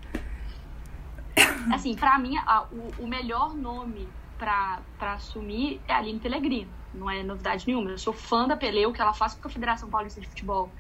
[1.74, 6.72] Assim, para mim, a, o, o, melhor nome para assumir é a Aline Pellegrino.
[6.94, 7.92] Não é novidade nenhuma.
[7.92, 10.72] Eu sou fã da Peleu, que ela faz com a Federação Paulista de Futebol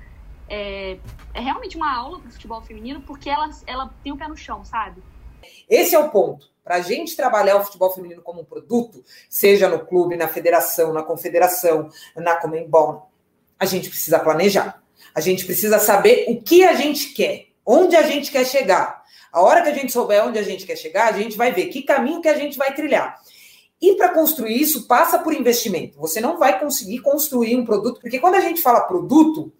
[0.50, 0.98] é,
[1.34, 4.36] é realmente uma aula para o futebol feminino, porque ela, ela tem o pé no
[4.36, 5.02] chão, sabe?
[5.70, 6.50] Esse é o ponto.
[6.64, 10.94] Para a gente trabalhar o futebol feminino como um produto, seja no clube, na federação,
[10.94, 13.10] na confederação, na Comembol,
[13.58, 14.82] a gente precisa planejar.
[15.14, 19.04] A gente precisa saber o que a gente quer, onde a gente quer chegar.
[19.32, 21.68] A hora que a gente souber onde a gente quer chegar, a gente vai ver
[21.68, 23.20] que caminho que a gente vai trilhar.
[23.82, 25.98] E para construir isso, passa por investimento.
[26.00, 29.54] Você não vai conseguir construir um produto, porque quando a gente fala produto,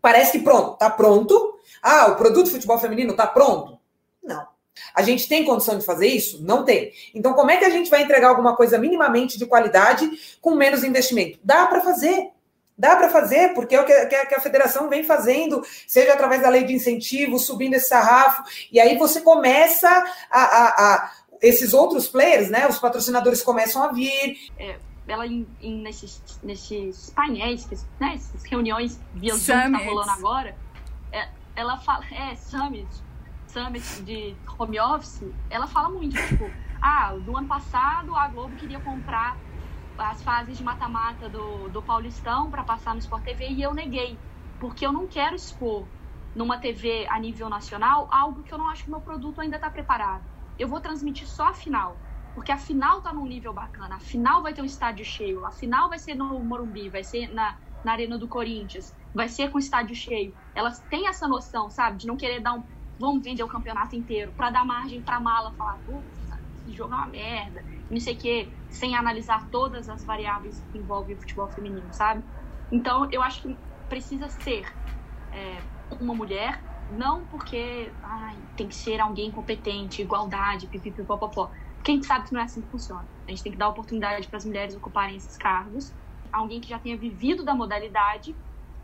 [0.00, 1.58] parece que pronto, está pronto.
[1.82, 3.78] Ah, o produto futebol feminino está pronto?
[4.22, 4.46] Não.
[4.94, 6.42] A gente tem condição de fazer isso?
[6.42, 6.92] Não tem.
[7.14, 10.84] Então, como é que a gente vai entregar alguma coisa minimamente de qualidade com menos
[10.84, 11.38] investimento?
[11.42, 12.30] Dá para fazer.
[12.78, 16.62] Dá para fazer, porque é o que a, federação vem fazendo, seja através da lei
[16.64, 19.88] de incentivo, subindo esse sarrafo, e aí você começa
[20.30, 22.68] a, a, a esses outros players, né?
[22.68, 24.36] Os patrocinadores começam a vir.
[24.58, 24.76] É,
[25.08, 30.56] ela em, em, nesses, nesses painéis, né, essas reuniões via Zoom que tá rolando agora,
[31.12, 32.88] é, ela fala, é, Summit,
[33.46, 38.80] Summit de home office, ela fala muito, tipo, ah, do ano passado a Globo queria
[38.80, 39.36] comprar
[39.96, 44.18] as fases de mata-mata do, do Paulistão para passar no Sport TV e eu neguei,
[44.60, 45.86] porque eu não quero expor
[46.34, 49.70] numa TV a nível nacional algo que eu não acho que meu produto ainda está
[49.70, 50.22] preparado.
[50.58, 51.96] Eu vou transmitir só a final
[52.36, 55.50] porque a final tá num nível bacana, a final vai ter um estádio cheio, a
[55.50, 59.58] final vai ser no Morumbi, vai ser na, na Arena do Corinthians, vai ser com
[59.58, 60.36] estádio cheio.
[60.54, 62.62] Elas têm essa noção, sabe, de não querer dar um.
[62.98, 65.80] Vamos vender o campeonato inteiro, para dar margem pra mala falar,
[66.54, 70.76] esse jogo é uma merda, não sei o quê, sem analisar todas as variáveis que
[70.76, 72.22] envolvem o futebol feminino, sabe?
[72.70, 74.66] Então, eu acho que precisa ser
[75.32, 75.56] é,
[75.98, 81.50] uma mulher, não porque ai, tem que ser alguém competente, igualdade, pipipipopopó.
[81.86, 83.08] Porque a gente sabe que não é assim que funciona.
[83.28, 85.94] A gente tem que dar oportunidade para as mulheres ocuparem esses cargos,
[86.32, 88.36] alguém que já tenha vivido da modalidade,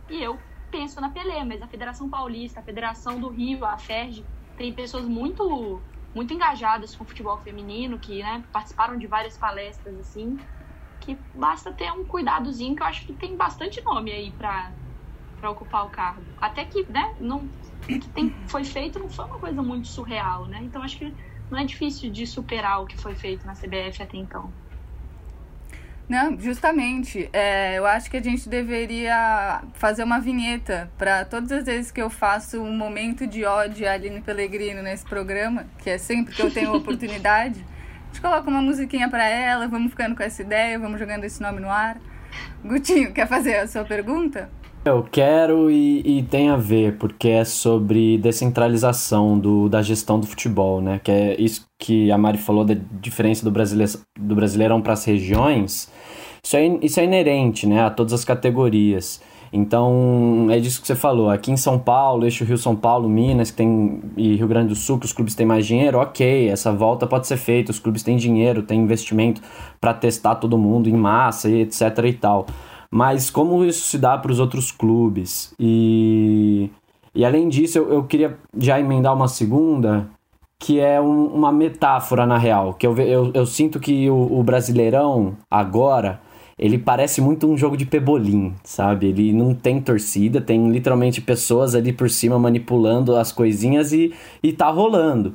[0.08, 0.38] e eu
[0.70, 4.24] penso na Pelé, mas a Federação Paulista, a Federação do Rio, a FERJ,
[4.56, 5.82] tem pessoas muito
[6.14, 10.36] muito engajadas com o futebol feminino, que né, participaram de várias palestras assim,
[11.00, 15.86] que basta ter um cuidadozinho, que eu acho que tem bastante nome aí para ocupar
[15.86, 16.24] o cargo.
[16.36, 17.48] Até que, né, não
[17.88, 20.60] que tem, foi feito não foi uma coisa muito surreal, né?
[20.62, 24.16] Então acho que não é difícil de superar o que foi feito na CBF até
[24.16, 24.50] então.
[26.08, 27.28] Não, justamente.
[27.32, 32.02] É, eu acho que a gente deveria fazer uma vinheta para todas as vezes que
[32.02, 36.42] eu faço um momento de ódio a Aline Pellegrino nesse programa, que é sempre que
[36.42, 37.64] eu tenho oportunidade.
[37.64, 41.40] A gente coloca uma musiquinha para ela, vamos ficando com essa ideia, vamos jogando esse
[41.40, 41.98] nome no ar.
[42.62, 44.50] Gutinho, quer fazer a sua pergunta?
[44.84, 50.26] Eu quero e, e, tem a ver, porque é sobre descentralização do, da gestão do
[50.26, 51.00] futebol, né?
[51.04, 55.04] Que é isso que a Mari falou da diferença do, brasileiro, do Brasileirão para as
[55.04, 55.88] regiões.
[56.42, 57.84] Isso é, isso é inerente, né?
[57.84, 59.22] A todas as categorias.
[59.52, 61.30] Então, é disso que você falou.
[61.30, 64.98] Aqui em São Paulo, eixo Rio-São Paulo, Minas que tem, e Rio Grande do Sul,
[64.98, 67.70] que os clubes têm mais dinheiro, ok, essa volta pode ser feita.
[67.70, 69.42] Os clubes têm dinheiro, têm investimento
[69.80, 72.46] para testar todo mundo em massa e etc e tal
[72.92, 75.54] mas como isso se dá para os outros clubes.
[75.58, 76.68] E,
[77.14, 80.10] e além disso, eu, eu queria já emendar uma segunda,
[80.58, 84.42] que é um, uma metáfora na real, que eu, eu, eu sinto que o, o,
[84.42, 86.20] Brasileirão agora,
[86.58, 89.06] ele parece muito um jogo de pebolim, sabe?
[89.06, 94.52] Ele não tem torcida, tem literalmente pessoas ali por cima manipulando as coisinhas e, e
[94.52, 95.34] tá rolando.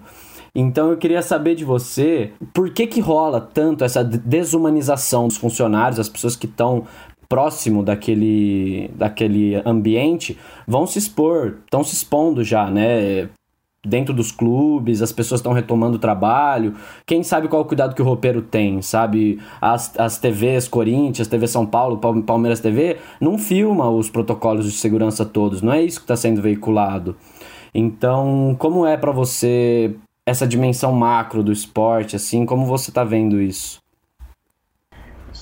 [0.60, 6.00] Então eu queria saber de você, por que que rola tanto essa desumanização dos funcionários,
[6.00, 6.86] as pessoas que estão
[7.28, 10.38] próximo daquele, daquele ambiente
[10.68, 13.30] vão se expor, estão se expondo já, né?
[13.86, 16.76] Dentro dos clubes, as pessoas estão retomando o trabalho.
[17.06, 19.40] Quem sabe qual o cuidado que o roupeiro tem, sabe?
[19.62, 25.26] As, as TVs Corinthians, TV São Paulo, Palmeiras TV, não filma os protocolos de segurança
[25.26, 27.16] todos, não é isso que está sendo veiculado.
[27.74, 33.40] Então, como é para você essa dimensão macro do esporte, assim, como você está vendo
[33.40, 33.80] isso?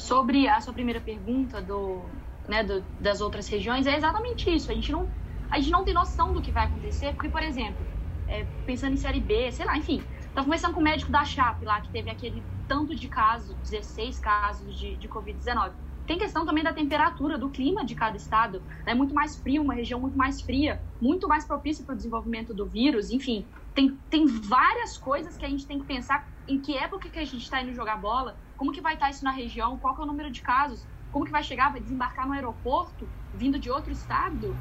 [0.06, 2.06] Sobre a sua primeira pergunta do,
[2.48, 4.72] né, do, das outras regiões, é exatamente isso.
[4.72, 5.08] A gente, não,
[5.50, 7.84] a gente não tem noção do que vai acontecer, porque, por exemplo,
[8.28, 11.66] é, pensando em Série B, sei lá, enfim, estava conversando com o médico da Chape
[11.66, 15.74] lá, que teve aquele tanto de casos, 16 casos de, de Covid-19.
[16.06, 18.62] Tem questão também da temperatura, do clima de cada estado.
[18.82, 18.94] É né?
[18.94, 22.68] muito mais frio, uma região muito mais fria, muito mais propícia para o desenvolvimento do
[22.68, 23.10] vírus.
[23.10, 27.18] Enfim, tem, tem várias coisas que a gente tem que pensar em que época que
[27.18, 30.02] a gente está indo jogar bola, como que vai estar isso na região, qual é
[30.02, 33.92] o número de casos, como que vai chegar, vai desembarcar no aeroporto, vindo de outro
[33.92, 34.56] estado,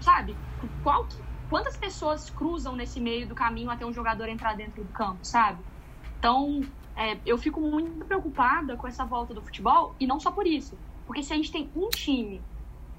[0.00, 0.36] sabe?
[0.82, 1.16] Qual que,
[1.48, 5.62] quantas pessoas cruzam nesse meio do caminho até um jogador entrar dentro do campo, sabe?
[6.18, 6.60] Então,
[6.96, 10.78] é, eu fico muito preocupada com essa volta do futebol, e não só por isso.
[11.06, 12.42] Porque se a gente tem um time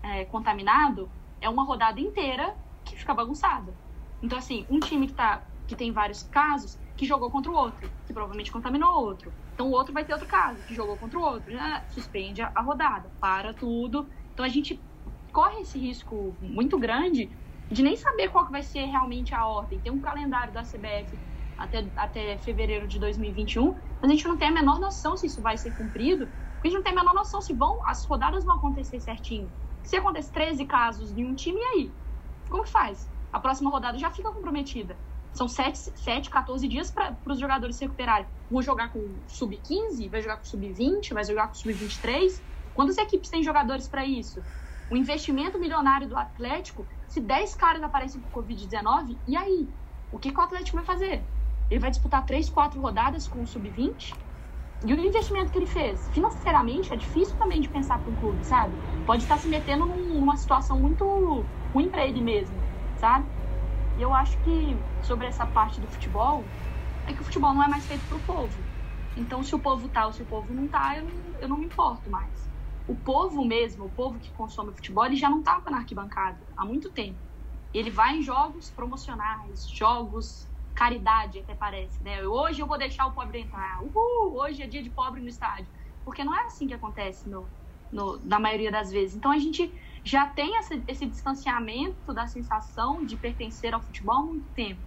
[0.02, 1.10] é, contaminado,
[1.42, 3.74] é uma rodada inteira que fica bagunçada.
[4.22, 7.90] Então, assim, um time que, tá, que tem vários casos, que jogou contra o outro,
[8.06, 9.34] que provavelmente contaminou o outro.
[9.54, 11.54] Então o outro vai ter outro caso, que jogou contra o outro.
[11.88, 14.10] Suspende a, rodada, para tudo.
[14.34, 14.84] Então a gente
[15.32, 17.32] corre esse risco muito grande
[17.72, 19.80] de nem saber qual que vai ser realmente a ordem.
[19.80, 21.18] Tem um calendário da CBF
[21.58, 25.42] até, até fevereiro de 2021, mas a gente não tem a menor noção se isso
[25.42, 28.44] vai ser cumprido, porque a gente não tem a menor noção se vão, as rodadas
[28.44, 29.50] vão acontecer certinho.
[29.82, 31.98] Se acontecer 13 casos em um time, e aí?
[32.50, 33.10] Como faz?
[33.32, 35.00] A próxima rodada já fica comprometida.
[35.34, 38.28] São 7, 7 14 dias para os jogadores se recuperarem.
[38.50, 42.42] Vão jogar com sub-15, vai jogar com sub-20, vai jogar com sub-23.
[42.74, 44.42] Quantas equipes têm jogadores para isso?
[44.89, 49.68] O investimento milionário do Atlético, se 10 caras aparecem com Covid-19, e aí?
[50.12, 51.24] O que, que o Atlético vai fazer?
[51.70, 54.15] Ele vai disputar 3, 4 rodadas com o sub-20?
[54.86, 56.10] E o investimento que ele fez?
[56.10, 58.74] Financeiramente, é difícil também de pensar para um clube, sabe?
[59.06, 62.56] Pode estar se metendo numa situação muito ruim para ele mesmo,
[62.98, 63.28] sabe?
[64.00, 66.54] E eu acho que sobre essa parte do futebol,
[67.06, 68.66] é que o futebol não é mais feito pro povo.
[69.14, 71.06] Então, se o povo tá ou se o povo não tá, eu
[71.42, 72.50] eu não me importo mais.
[72.88, 76.66] O povo mesmo, o povo que consome futebol, ele já não tava na arquibancada há
[76.66, 77.22] muito tempo.
[77.74, 82.26] Ele vai em jogos promocionais, jogos caridade, até parece, né?
[82.26, 83.84] Hoje eu vou deixar o pobre entrar.
[83.84, 85.70] Uhul, hoje é dia de pobre no estádio.
[86.06, 87.52] Porque não é assim que acontece no,
[87.92, 89.16] no, na maioria das vezes.
[89.16, 94.26] Então a gente já tem essa, esse distanciamento da sensação de pertencer ao futebol há
[94.26, 94.82] muito tempo.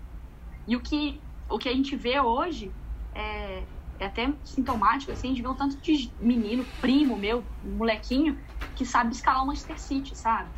[0.67, 2.73] E o que, o que a gente vê hoje
[3.15, 3.65] é,
[3.99, 8.39] é até sintomático, assim, de ver um tanto de menino, primo meu, molequinho,
[8.77, 10.51] que sabe escalar o Manchester City, sabe?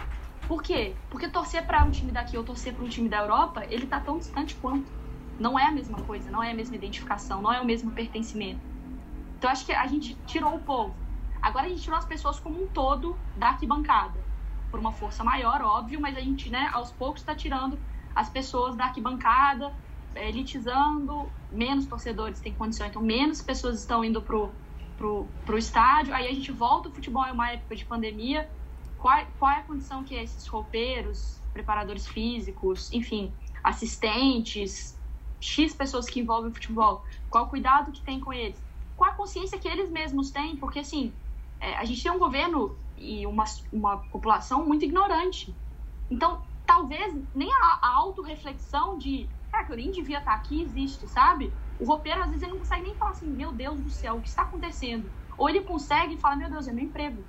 [0.47, 0.95] Por quê?
[1.11, 3.99] Porque torcer para um time daqui ou torcer para um time da Europa, ele tá
[4.01, 4.91] tão distante quanto.
[5.39, 8.61] Não é a mesma coisa, não é a mesma identificação, não é o mesmo pertencimento.
[9.37, 10.97] Então acho que a gente tirou o povo.
[11.43, 14.24] Agora a gente tirou as pessoas como um todo da arquibancada.
[14.75, 17.79] Por uma força maior, óbvio, mas a gente, né, aos poucos está tirando
[18.13, 19.73] as pessoas da arquibancada,
[20.17, 24.51] elitizando, menos torcedores têm condição, então menos pessoas estão indo pro,
[24.97, 26.13] pro, pro estádio.
[26.13, 28.51] Aí a gente volta o futebol em uma época de pandemia.
[28.99, 33.33] Qual, qual é a condição que esses roupeiros, preparadores físicos, enfim,
[33.63, 34.99] assistentes,
[35.39, 38.61] X pessoas que envolvem o futebol, qual o cuidado que tem com eles?
[38.97, 40.57] Qual a consciência que eles mesmos têm?
[40.57, 41.13] Porque, assim,
[41.61, 45.55] é, a gente tem um governo e uma, uma população muito ignorante.
[46.11, 51.09] Então, talvez nem a, a autorreflexão de, cara, que eu nem devia estar aqui existe,
[51.09, 51.53] sabe?
[51.79, 54.21] O roupeiro, às vezes, ele não consegue nem falar assim, meu Deus do céu, o
[54.21, 55.11] que está acontecendo?
[55.37, 57.23] Ou ele consegue e fala, meu Deus, é meu emprego.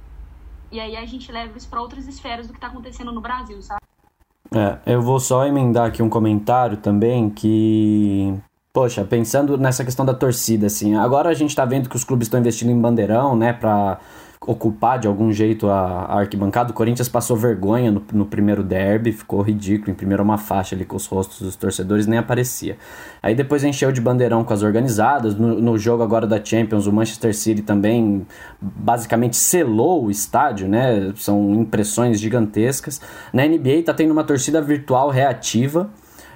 [0.72, 3.62] E aí a gente leva isso para outras esferas do que está acontecendo no Brasil,
[3.62, 3.82] sabe?
[4.54, 8.34] É, eu vou só emendar aqui um comentário também que.
[8.72, 12.28] Poxa, pensando nessa questão da torcida, assim, agora a gente tá vendo que os clubes
[12.28, 14.00] estão investindo em bandeirão, né, pra
[14.42, 16.72] ocupar de algum jeito a, a arquibancada.
[16.72, 19.92] O Corinthians passou vergonha no, no, primeiro derby, ficou ridículo.
[19.92, 22.78] Imprimiram uma faixa ali com os rostos dos torcedores, nem aparecia.
[23.22, 25.36] Aí depois encheu de bandeirão com as organizadas.
[25.36, 28.26] No, no jogo agora da Champions, o Manchester City também
[28.62, 31.12] basicamente selou o estádio, né?
[31.16, 33.02] São impressões gigantescas.
[33.34, 35.90] Na NBA tá tendo uma torcida virtual reativa.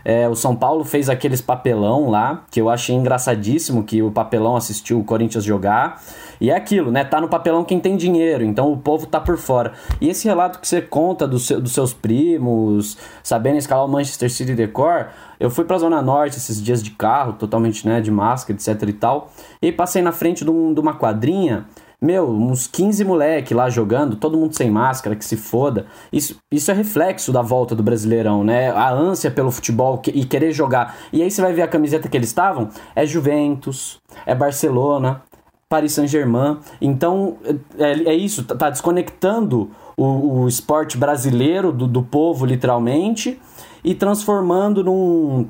[0.04, 4.56] É, o São Paulo fez aqueles papelão lá, que eu achei engraçadíssimo que o papelão
[4.56, 6.02] assistiu o Corinthians jogar.
[6.42, 7.04] E é aquilo, né?
[7.04, 9.74] Tá no papelão quem tem dinheiro, então o povo tá por fora.
[10.00, 14.32] E esse relato que você conta do seu, dos seus primos, sabendo escalar o Manchester
[14.32, 15.08] City Decor,
[15.40, 18.94] eu fui pra Zona Norte esses dias de carro, totalmente, né, de máscara, etc e
[18.94, 19.32] tal,
[19.62, 21.66] e passei na frente de, um, de uma quadrinha
[22.02, 25.86] meu, uns 15 moleque lá jogando, todo mundo sem máscara, que se foda.
[26.14, 28.72] Isso, isso é reflexo da volta do Brasileirão, né?
[28.72, 30.96] A ânsia pelo futebol e querer jogar.
[31.12, 35.24] E aí você vai ver a camiseta que eles estavam, é Juventus, é Barcelona,
[35.68, 36.60] Paris Saint-Germain.
[36.80, 37.38] Então,
[37.78, 43.40] é, é, isso, tá, tá desconectando o, o esporte brasileiro do, do povo, literalmente,
[43.84, 45.50] e transformando num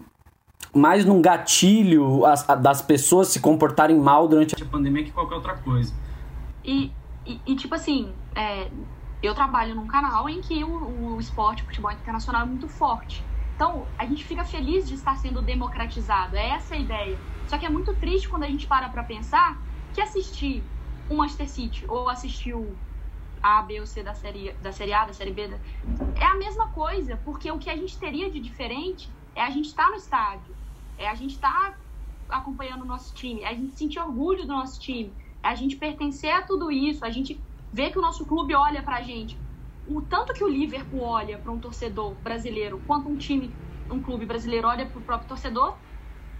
[0.71, 5.55] mais num gatilho as, das pessoas se comportarem mal durante a pandemia que qualquer outra
[5.55, 5.91] coisa.
[6.69, 8.69] E, e, tipo assim, é,
[9.23, 13.23] eu trabalho num canal em que o, o esporte, o futebol internacional é muito forte.
[13.55, 17.17] Então, a gente fica feliz de estar sendo democratizado, é essa a ideia.
[17.47, 19.59] Só que é muito triste quando a gente para pra pensar
[19.93, 20.63] que assistir
[21.09, 22.77] o Manchester City ou assistir o
[23.41, 25.57] A, B ou C da série, da série A, da série B, da...
[26.15, 29.69] é a mesma coisa, porque o que a gente teria de diferente é a gente
[29.69, 30.55] estar tá no estádio,
[30.97, 31.79] é a gente estar tá
[32.29, 36.31] acompanhando o nosso time, é a gente sentir orgulho do nosso time, a gente pertencer
[36.31, 37.39] a tudo isso, a gente
[37.71, 39.37] ver que o nosso clube olha pra gente.
[39.87, 43.53] O tanto que o Liverpool olha para um torcedor brasileiro, quanto um time,
[43.89, 45.75] um clube brasileiro olha para o próprio torcedor,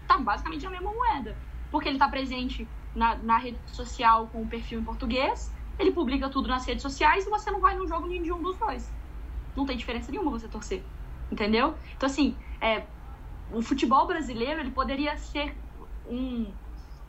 [0.08, 1.38] tá basicamente a mesma moeda.
[1.72, 6.30] Porque ele está presente na, na, rede social com o perfil em português, ele publica
[6.30, 8.92] tudo nas redes sociais e você não vai no jogo de um dos dois.
[9.56, 10.84] Não tem diferença nenhuma você torcer.
[11.32, 11.76] Entendeu?
[11.96, 12.84] Então, assim, é,
[13.52, 15.56] o futebol brasileiro ele poderia ser
[16.08, 16.52] um,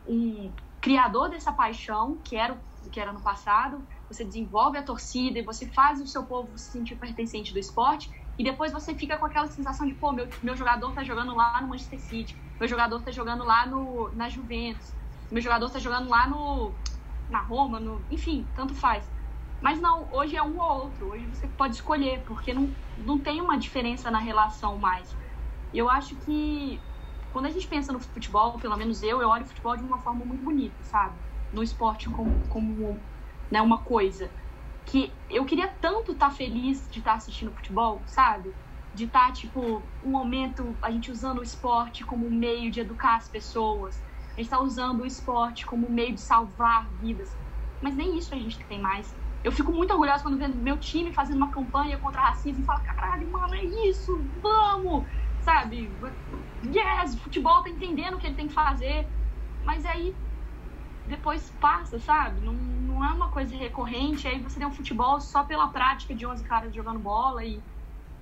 [0.07, 2.59] um criador dessa paixão, que era,
[2.91, 6.71] que era no passado, você desenvolve a torcida e você faz o seu povo se
[6.71, 10.55] sentir pertencente do esporte, e depois você fica com aquela sensação de, pô, meu, meu
[10.55, 14.93] jogador tá jogando lá no Manchester City, meu jogador tá jogando lá no, na Juventus,
[15.29, 16.73] meu jogador tá jogando lá no
[17.29, 19.09] na Roma, no, enfim, tanto faz.
[19.61, 23.39] Mas não, hoje é um ou outro, hoje você pode escolher, porque não, não tem
[23.39, 25.15] uma diferença na relação mais.
[25.73, 26.81] Eu acho que
[27.31, 29.99] quando a gente pensa no futebol, pelo menos eu, eu olho o futebol de uma
[29.99, 31.17] forma muito bonita, sabe?
[31.53, 32.99] No esporte como, como
[33.49, 34.29] né, uma coisa.
[34.85, 38.53] Que eu queria tanto estar tá feliz de estar tá assistindo futebol, sabe?
[38.93, 43.15] De estar, tá, tipo, um momento, a gente usando o esporte como meio de educar
[43.15, 44.03] as pessoas.
[44.35, 47.29] A gente está usando o esporte como meio de salvar vidas.
[47.81, 49.15] Mas nem isso a gente tem mais.
[49.43, 52.81] Eu fico muito orgulhosa quando vendo meu time fazendo uma campanha contra racismo e falo,
[52.83, 55.07] caralho, mano, é isso, vamos!
[55.41, 55.97] sabe?
[56.65, 59.07] Yes, futebol tá entendendo o que ele tem que fazer.
[59.63, 60.15] Mas aí
[61.07, 62.39] depois passa, sabe?
[62.41, 64.27] Não, não é uma coisa recorrente.
[64.27, 67.59] Aí você tem um futebol só pela prática de 11 caras jogando bola e,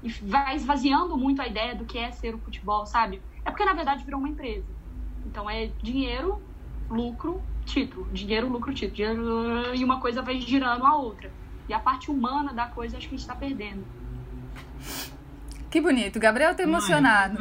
[0.01, 3.21] e vai esvaziando muito a ideia do que é ser o futebol, sabe?
[3.43, 4.65] É porque na verdade virou uma empresa.
[5.25, 6.41] Então é dinheiro,
[6.89, 8.07] lucro, título.
[8.11, 8.95] Dinheiro, lucro, título.
[8.95, 11.31] Dinheiro, e uma coisa vai girando a outra.
[11.67, 13.85] E a parte humana da coisa acho que a gente está perdendo.
[15.69, 16.19] Que bonito.
[16.19, 17.37] Gabriel tá emocionado.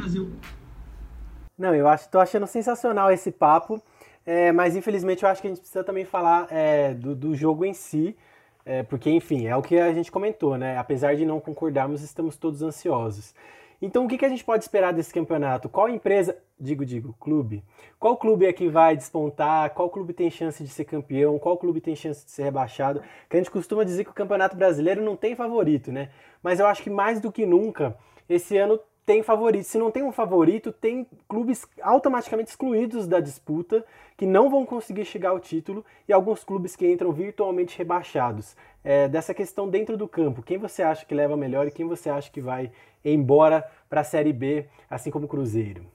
[1.59, 3.83] Não, eu acho, tô achando sensacional esse papo.
[4.25, 7.65] É, mas infelizmente eu acho que a gente precisa também falar é, do, do, jogo
[7.65, 8.15] em si,
[8.63, 10.77] é, porque enfim, é o que a gente comentou, né?
[10.77, 13.35] Apesar de não concordarmos, estamos todos ansiosos.
[13.81, 15.67] Então, o que, que a gente pode esperar desse campeonato?
[15.69, 17.65] Qual empresa, digo, digo, clube,
[17.99, 19.71] qual clube é que vai despontar?
[19.71, 21.39] Qual clube tem chance de ser campeão?
[21.39, 23.01] Qual clube tem chance de ser rebaixado?
[23.31, 26.11] Que a gente costuma dizer que o Campeonato Brasileiro não tem favorito, né?
[26.43, 27.97] Mas eu acho que mais do que nunca,
[28.29, 28.79] esse ano
[29.09, 29.65] tem favorito.
[29.65, 33.83] Se não tem um favorito, tem clubes automaticamente excluídos da disputa,
[34.19, 38.55] que não vão conseguir chegar ao título, e alguns clubes que entram virtualmente rebaixados.
[38.85, 42.11] É, dessa questão dentro do campo, quem você acha que leva melhor e quem você
[42.11, 42.71] acha que vai
[43.03, 45.87] embora para a Série B, assim como o Cruzeiro?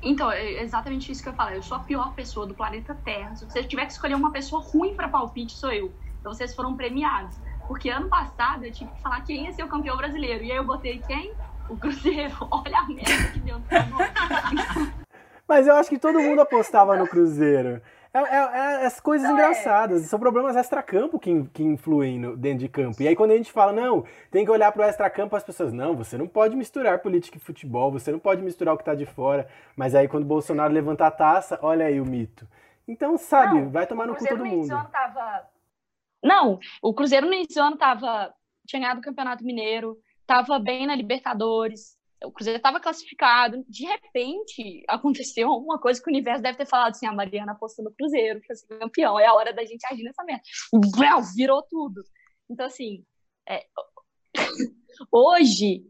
[0.00, 1.58] Então, é exatamente isso que eu falei.
[1.58, 3.34] Eu sou a pior pessoa do planeta Terra.
[3.34, 5.90] Se você tiver que escolher uma pessoa ruim para palpite, sou eu.
[6.20, 7.36] Então, vocês foram premiados.
[7.66, 10.44] Porque ano passado eu tive que falar quem ia ser o campeão brasileiro.
[10.44, 11.32] E aí eu botei quem?
[11.68, 12.34] O Cruzeiro.
[12.50, 13.64] Olha a merda que deu no
[15.46, 17.82] Mas eu acho que todo mundo apostava no Cruzeiro.
[18.14, 19.40] É, é, é as coisas não, é.
[19.40, 20.06] engraçadas, é.
[20.06, 23.02] são problemas extra-campo que, que influem no, dentro de campo.
[23.02, 25.72] E aí, quando a gente fala, não, tem que olhar para o extra-campo, as pessoas,
[25.72, 28.94] não, você não pode misturar política e futebol, você não pode misturar o que está
[28.94, 29.48] de fora.
[29.74, 32.46] Mas aí, quando o Bolsonaro levanta a taça, olha aí o mito.
[32.86, 34.68] Então, sabe, não, vai tomar no cu todo mundo.
[34.68, 35.48] Tava...
[36.22, 38.34] Não, o Cruzeiro no início do ano tava...
[38.66, 39.96] tinha ganhado o Campeonato Mineiro,
[40.32, 43.62] estava bem na Libertadores, o Cruzeiro estava classificado.
[43.68, 47.84] De repente, aconteceu uma coisa que o universo deve ter falado assim: a Mariana apostou
[47.84, 50.42] no Cruzeiro para ser campeão, é a hora da gente agir nessa merda.
[51.36, 52.02] Virou tudo.
[52.48, 53.04] Então, assim,
[53.46, 53.66] é...
[55.12, 55.84] hoje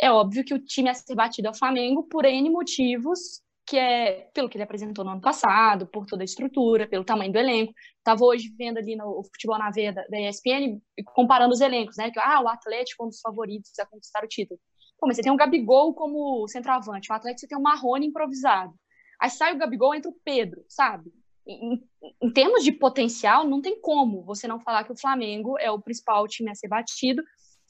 [0.00, 3.78] é óbvio que o time a ser batido é o Flamengo por N motivos, que
[3.78, 7.38] é pelo que ele apresentou no ano passado, por toda a estrutura, pelo tamanho do
[7.38, 7.72] elenco.
[7.98, 12.10] Estava hoje vendo ali no Futebol na Veia da, da ESPN, comparando os elencos, né?
[12.10, 14.60] Que, ah, o Atlético é um dos favoritos a conquistar o título.
[14.98, 18.74] Pô, mas você tem um Gabigol como centroavante, o Atlético você tem um Marrone improvisado.
[19.20, 21.10] Aí sai o Gabigol, entra o Pedro, sabe?
[21.46, 21.82] Em,
[22.22, 25.80] em, termos de potencial, não tem como você não falar que o Flamengo é o
[25.80, 27.22] principal time a ser batido.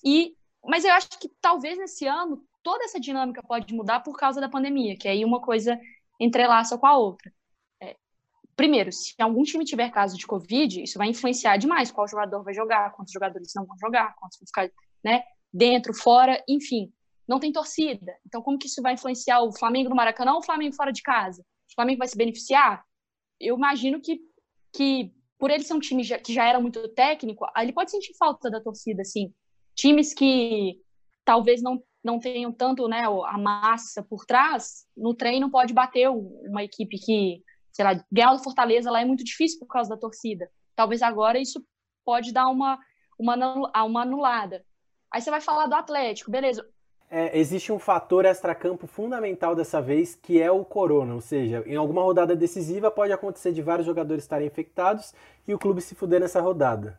[0.05, 0.35] E,
[0.65, 4.49] mas eu acho que talvez nesse ano toda essa dinâmica pode mudar por causa da
[4.49, 5.79] pandemia, que aí uma coisa
[6.19, 7.31] entrelaça com a outra.
[7.81, 7.95] É,
[8.57, 12.55] primeiro, se algum time tiver caso de Covid, isso vai influenciar demais qual jogador vai
[12.55, 14.69] jogar, quantos jogadores não vão jogar, quantos vão ficar
[15.05, 16.91] né, dentro, fora, enfim.
[17.29, 18.17] Não tem torcida.
[18.27, 21.03] Então, como que isso vai influenciar o Flamengo no Maracanã ou o Flamengo fora de
[21.03, 21.43] casa?
[21.71, 22.83] O Flamengo vai se beneficiar?
[23.39, 24.21] Eu imagino que,
[24.73, 28.51] que por ele ser um time que já era muito técnico, ele pode sentir falta
[28.51, 29.33] da torcida, assim.
[29.75, 30.79] Times que
[31.25, 36.63] talvez não não tenham tanto né, a massa por trás, no treino pode bater uma
[36.63, 37.43] equipe que,
[37.73, 40.49] sei lá, ganhar do Fortaleza lá é muito difícil por causa da torcida.
[40.77, 41.65] Talvez agora isso
[42.05, 42.79] pode dar uma,
[43.19, 43.35] uma,
[43.85, 44.65] uma anulada.
[45.11, 46.69] Aí você vai falar do Atlético, beleza.
[47.11, 51.77] É, existe um fator extracampo fundamental dessa vez, que é o corona, ou seja, em
[51.77, 55.15] alguma rodada decisiva pode acontecer de vários jogadores estarem infectados
[55.47, 56.99] e o clube se fuder nessa rodada.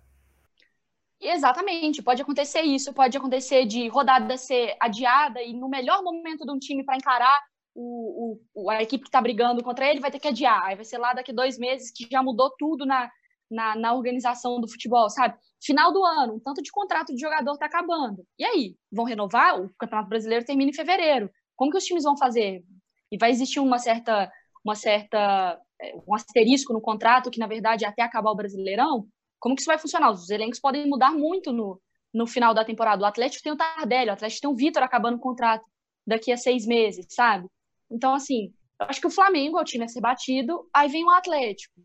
[1.20, 6.52] Exatamente, pode acontecer isso, pode acontecer de rodada ser adiada e no melhor momento de
[6.52, 7.42] um time para encarar
[7.74, 10.64] o, o, a equipe que está brigando contra ele vai ter que adiar.
[10.66, 13.10] Aí vai ser lá daqui dois meses que já mudou tudo na,
[13.50, 15.38] na, na organização do futebol, sabe?
[15.64, 18.26] Final do ano, um tanto de contrato de jogador está acabando.
[18.38, 18.76] E aí?
[18.92, 19.60] Vão renovar?
[19.60, 21.30] O Campeonato Brasileiro termina em fevereiro.
[21.56, 22.64] Como que os times vão fazer?
[23.12, 24.32] E vai existir uma certa,
[24.64, 29.08] uma certa é, um asterisco no contrato que, na verdade, é até acabar o Brasileirão,
[29.46, 30.10] como que isso vai funcionar?
[30.10, 31.80] Os elencos podem mudar muito no,
[32.12, 33.04] no final da temporada.
[33.04, 35.64] O Atlético tem o Tardelli, o Atlético tem o Vitor acabando o contrato
[36.04, 37.48] daqui a seis meses, sabe?
[37.88, 41.06] Então, assim, eu acho que o Flamengo é o time a ser batido, aí vem
[41.06, 41.80] o Atlético.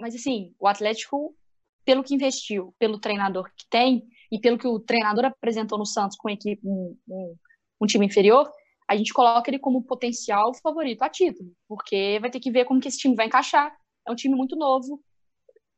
[0.00, 1.36] Mas, assim, o Atlético,
[1.84, 6.16] pelo que investiu, pelo treinador que tem, e pelo que o treinador apresentou no Santos
[6.16, 7.36] com equipe, um, um,
[7.82, 8.50] um time inferior,
[8.88, 12.80] a gente coloca ele como potencial favorito a título, porque vai ter que ver como
[12.80, 13.76] que esse time vai encaixar.
[14.08, 14.98] É um time muito novo,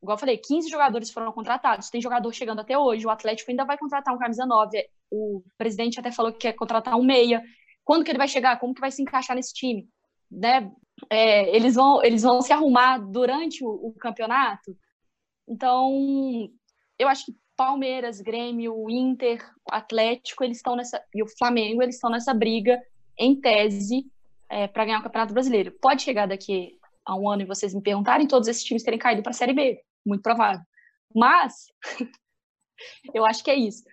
[0.05, 3.65] igual eu falei, 15 jogadores foram contratados, tem jogador chegando até hoje, o Atlético ainda
[3.65, 7.43] vai contratar um camisa 9, o presidente até falou que quer contratar um meia,
[7.83, 9.87] quando que ele vai chegar, como que vai se encaixar nesse time,
[10.31, 10.71] né?
[11.09, 14.77] É, eles, vão, eles vão se arrumar durante o, o campeonato,
[15.47, 16.49] então
[16.97, 22.09] eu acho que Palmeiras, Grêmio, Inter, Atlético, eles estão nessa, e o Flamengo, eles estão
[22.09, 22.79] nessa briga,
[23.17, 24.05] em tese,
[24.49, 25.71] é, para ganhar o Campeonato Brasileiro.
[25.81, 29.23] Pode chegar daqui a um ano e vocês me perguntarem, todos esses times terem caído
[29.23, 30.61] para a Série B muito provável.
[31.13, 31.67] Mas
[33.13, 33.83] eu acho que é isso.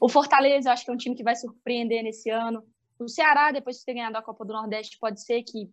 [0.00, 2.64] O Fortaleza, eu acho que é um time que vai surpreender nesse ano.
[2.98, 5.70] O Ceará, depois de ter ganhado a Copa do Nordeste, pode ser que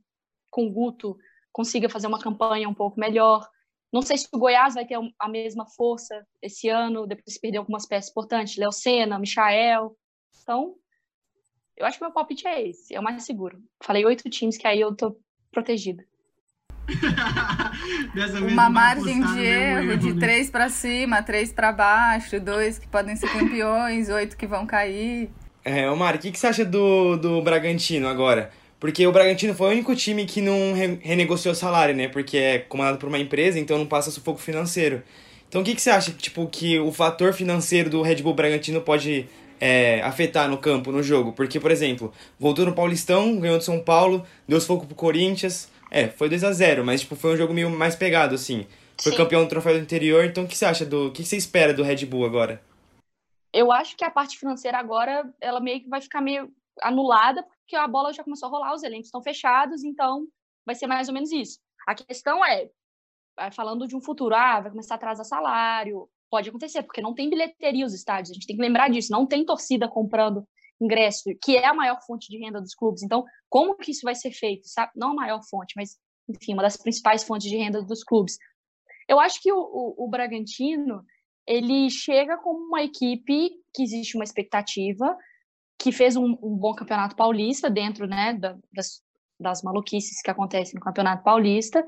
[0.50, 1.18] com o Guto
[1.52, 3.48] consiga fazer uma campanha um pouco melhor.
[3.92, 7.58] Não sei se o Goiás vai ter a mesma força esse ano, depois de perder
[7.58, 9.98] algumas peças importantes, Léo Senna, Michael.
[10.42, 10.76] Então,
[11.76, 13.62] eu acho que meu palpite é esse, é o mais seguro.
[13.84, 15.20] Falei oito times que aí eu tô
[15.52, 16.06] protegida.
[18.50, 20.20] Uma margem de erro, erro de né?
[20.20, 25.30] três para cima, três para baixo, dois que podem ser campeões, oito que vão cair.
[25.64, 28.50] É, Omar, o que, que você acha do, do Bragantino agora?
[28.80, 32.08] Porque o Bragantino foi o único time que não re renegociou salário, né?
[32.08, 35.04] Porque é comandado por uma empresa, então não passa sufoco financeiro.
[35.50, 38.82] Então o que, que você acha, tipo, que o fator financeiro do Red Bull Bragantino
[38.82, 39.28] pode
[39.60, 41.34] é, afetar no campo, no jogo?
[41.34, 45.70] Porque, por exemplo, voltou no Paulistão, ganhou de São Paulo, deu foco pro Corinthians.
[45.90, 48.68] É, foi 2 a 0 mas tipo, foi um jogo meio mais pegado, assim.
[49.02, 49.18] Foi Sim.
[49.18, 51.08] campeão do troféu do interior, então o que você acha do.
[51.08, 52.62] O que você espera do Red Bull agora?
[53.54, 57.76] eu acho que a parte financeira agora, ela meio que vai ficar meio anulada, porque
[57.76, 60.28] a bola já começou a rolar, os elencos estão fechados, então
[60.64, 61.60] vai ser mais ou menos isso.
[61.88, 62.70] A questão é,
[63.52, 67.32] falando de um futuro, ah, vai começar a atrasar salário, pode acontecer, porque não tem
[67.32, 70.48] bilheteria os estádios, a gente tem que lembrar disso, não tem torcida comprando
[70.80, 73.04] ingresso, que é a maior fonte de renda dos clubes.
[73.04, 74.68] Então, como que isso vai ser feito?
[74.68, 74.92] Sabe?
[74.96, 75.98] Não a maior fonte, mas,
[76.28, 78.38] enfim, uma das principais fontes de renda dos clubes.
[79.08, 81.04] Eu acho que o, o, o Bragantino,
[81.46, 85.18] ele chega como uma equipe que existe uma expectativa,
[85.80, 89.02] que fez um, um bom campeonato paulista dentro né, da, das,
[89.40, 91.86] das maluquices que acontecem no campeonato paulista,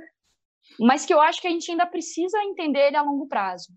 [0.79, 3.73] mas que eu acho que a gente ainda precisa entender ele a longo prazo.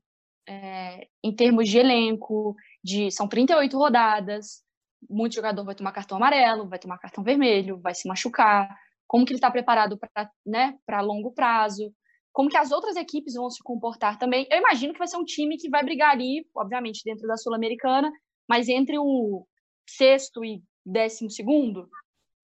[0.47, 4.63] É, em termos de elenco, de são 38 rodadas,
[5.09, 8.69] muito jogador vai tomar cartão amarelo, vai tomar cartão vermelho, vai se machucar,
[9.07, 11.93] como que ele está preparado para né, longo prazo,
[12.33, 14.47] como que as outras equipes vão se comportar também.
[14.51, 18.11] Eu imagino que vai ser um time que vai brigar ali, obviamente, dentro da Sul-Americana,
[18.49, 19.47] mas entre o
[19.87, 21.89] sexto e décimo segundo,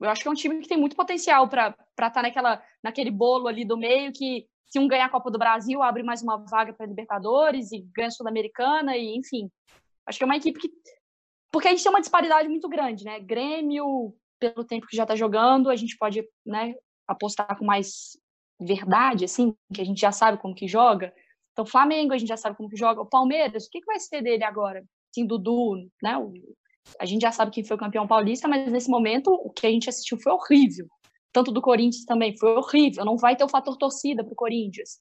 [0.01, 3.11] eu acho que é um time que tem muito potencial para estar tá naquela, naquele
[3.11, 6.37] bolo ali do meio que se um ganhar a Copa do Brasil, abre mais uma
[6.37, 9.51] vaga para Libertadores e ganha Sul-Americana e enfim.
[10.07, 10.71] Acho que é uma equipe que
[11.51, 13.21] porque a gente tem uma disparidade muito grande, né?
[13.21, 16.75] Grêmio, pelo tempo que já está jogando, a gente pode, né,
[17.07, 18.19] apostar com mais
[18.61, 21.13] verdade, assim, que a gente já sabe como que joga.
[21.53, 23.01] Então, Flamengo, a gente já sabe como que joga.
[23.01, 24.85] O Palmeiras, o que, que vai ser dele agora?
[25.15, 26.17] Sim, Dudu, né?
[26.19, 26.33] O,
[27.01, 29.71] a gente já sabe quem foi o campeão paulista, mas nesse momento o que a
[29.71, 30.87] gente assistiu foi horrível.
[31.33, 33.05] Tanto do Corinthians também, foi horrível.
[33.05, 35.01] Não vai ter o fator torcida para o Corinthians.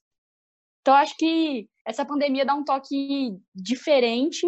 [0.80, 4.46] Então, acho que essa pandemia dá um toque diferente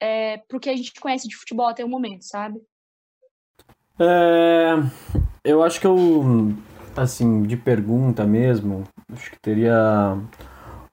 [0.00, 2.60] é, para o que a gente conhece de futebol até o momento, sabe?
[3.98, 4.74] É,
[5.44, 6.54] eu acho que eu
[6.96, 10.16] assim, de pergunta mesmo, acho que teria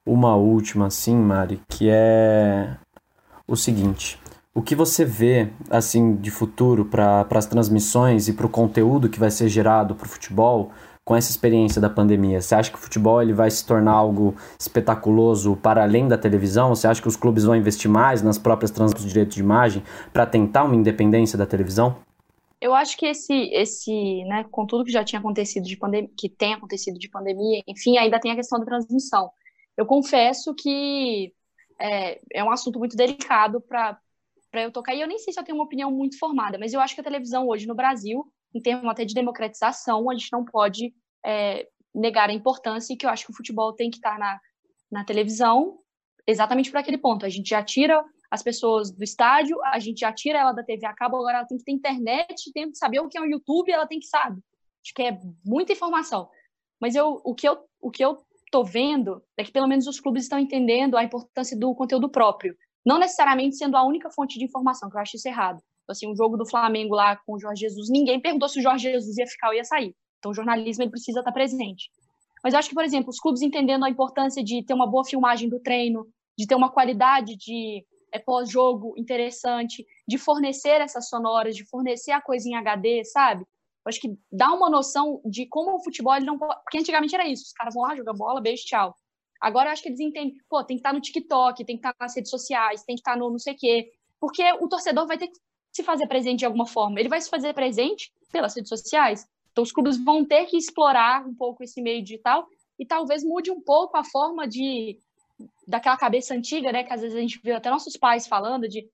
[0.06, 2.78] uma última, assim, Mari, que é
[3.48, 4.20] o seguinte:
[4.54, 9.20] o que você vê, assim, de futuro para as transmissões e para o conteúdo que
[9.20, 10.72] vai ser gerado para o futebol
[11.06, 12.42] com essa experiência da pandemia?
[12.42, 16.76] Você acha que o futebol ele vai se tornar algo espetaculoso para além da televisão?
[16.76, 19.84] Você acha que os clubes vão investir mais nas próprias transmissões de direitos de imagem
[20.14, 21.98] para tentar uma independência da televisão?
[22.62, 26.30] eu acho que esse, esse, né, com tudo que já tinha acontecido de pandemia, que
[26.30, 29.32] tem acontecido de pandemia, enfim, ainda tem a questão da transmissão.
[29.76, 31.34] Eu confesso que
[31.80, 34.00] é, é um assunto muito delicado para
[34.54, 36.80] eu tocar, e eu nem sei se eu tenho uma opinião muito formada, mas eu
[36.80, 40.44] acho que a televisão hoje no Brasil, em termos até de democratização, a gente não
[40.44, 40.94] pode
[41.26, 44.40] é, negar a importância e que eu acho que o futebol tem que estar na,
[44.92, 45.80] na televisão
[46.28, 47.26] exatamente por aquele ponto.
[47.26, 50.86] A gente já tira as pessoas do estádio, a gente já tira ela da TV
[50.86, 53.26] a cabo, agora ela tem que ter internet, tem que saber o que é um
[53.26, 54.42] YouTube, ela tem que saber.
[54.84, 56.30] Acho que é muita informação.
[56.80, 58.18] Mas eu, o que eu, o que eu
[58.52, 62.56] tô vendo é que pelo menos os clubes estão entendendo a importância do conteúdo próprio,
[62.86, 65.62] não necessariamente sendo a única fonte de informação, que eu acho isso errado.
[65.92, 68.92] Assim, o jogo do Flamengo lá com o Jorge Jesus, ninguém perguntou se o Jorge
[68.92, 69.96] Jesus ia ficar ou ia sair.
[70.20, 71.90] Então, o jornalismo ele precisa estar presente.
[72.44, 75.06] Mas eu acho que, por exemplo, os clubes entendendo a importância de ter uma boa
[75.06, 81.56] filmagem do treino, de ter uma qualidade de é, pós-jogo interessante, de fornecer essas sonoras,
[81.56, 83.44] de fornecer a coisa em HD, sabe?
[83.44, 86.62] Eu acho que dá uma noção de como o futebol não pode.
[86.64, 88.96] Porque antigamente era isso, os caras vão lá, jogam bola, beijo, tchau.
[89.40, 91.96] Agora eu acho que eles entendem, pô, tem que estar no TikTok, tem que estar
[92.00, 93.92] nas redes sociais, tem que estar no não sei o quê.
[94.20, 95.40] Porque o torcedor vai ter que
[95.72, 97.00] se fazer presente de alguma forma.
[97.00, 99.26] Ele vai se fazer presente pelas redes sociais.
[99.52, 102.48] Então os clubes vão ter que explorar um pouco esse meio digital
[102.80, 104.98] e talvez mude um pouco a forma de
[105.68, 106.84] daquela cabeça antiga, né?
[106.84, 108.88] Que às vezes a gente viu até nossos pais falando de,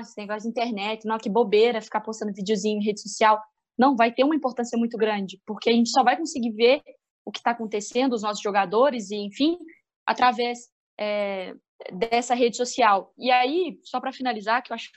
[0.00, 3.40] esse negócio de internet, não, que bobeira ficar postando videozinho em rede social.
[3.78, 6.82] Não, vai ter uma importância muito grande, porque a gente só vai conseguir ver
[7.24, 9.56] o que está acontecendo, os nossos jogadores, e enfim,
[10.04, 10.68] através
[10.98, 11.54] é,
[11.92, 13.12] dessa rede social.
[13.16, 14.92] E aí, só para finalizar, que eu acho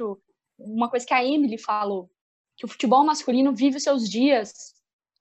[0.58, 2.10] uma coisa que a Emily falou,
[2.58, 4.52] que o futebol masculino vive os seus dias.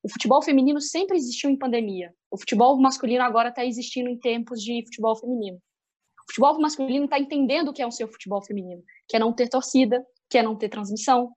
[0.03, 2.15] O futebol feminino sempre existiu em pandemia.
[2.31, 5.57] O futebol masculino agora está existindo em tempos de futebol feminino.
[5.57, 9.33] O futebol masculino está entendendo o que é o seu futebol feminino, que é não
[9.33, 11.33] ter torcida, que é não ter transmissão,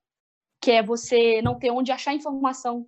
[0.60, 2.86] que é você não ter onde achar informação.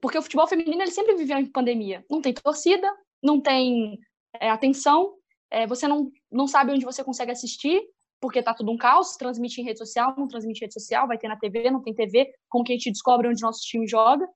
[0.00, 2.04] Porque o futebol feminino ele sempre viveu em pandemia.
[2.10, 2.90] Não tem torcida,
[3.22, 3.98] não tem
[4.40, 5.14] é, atenção,
[5.50, 7.82] é, você não, não sabe onde você consegue assistir,
[8.20, 11.18] porque tá tudo um caos, transmite em rede social, não transmite em rede social, vai
[11.18, 14.26] ter na TV, não tem TV, como que a gente descobre onde nosso time joga.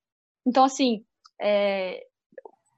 [0.47, 1.05] Então, assim,
[1.41, 2.05] é,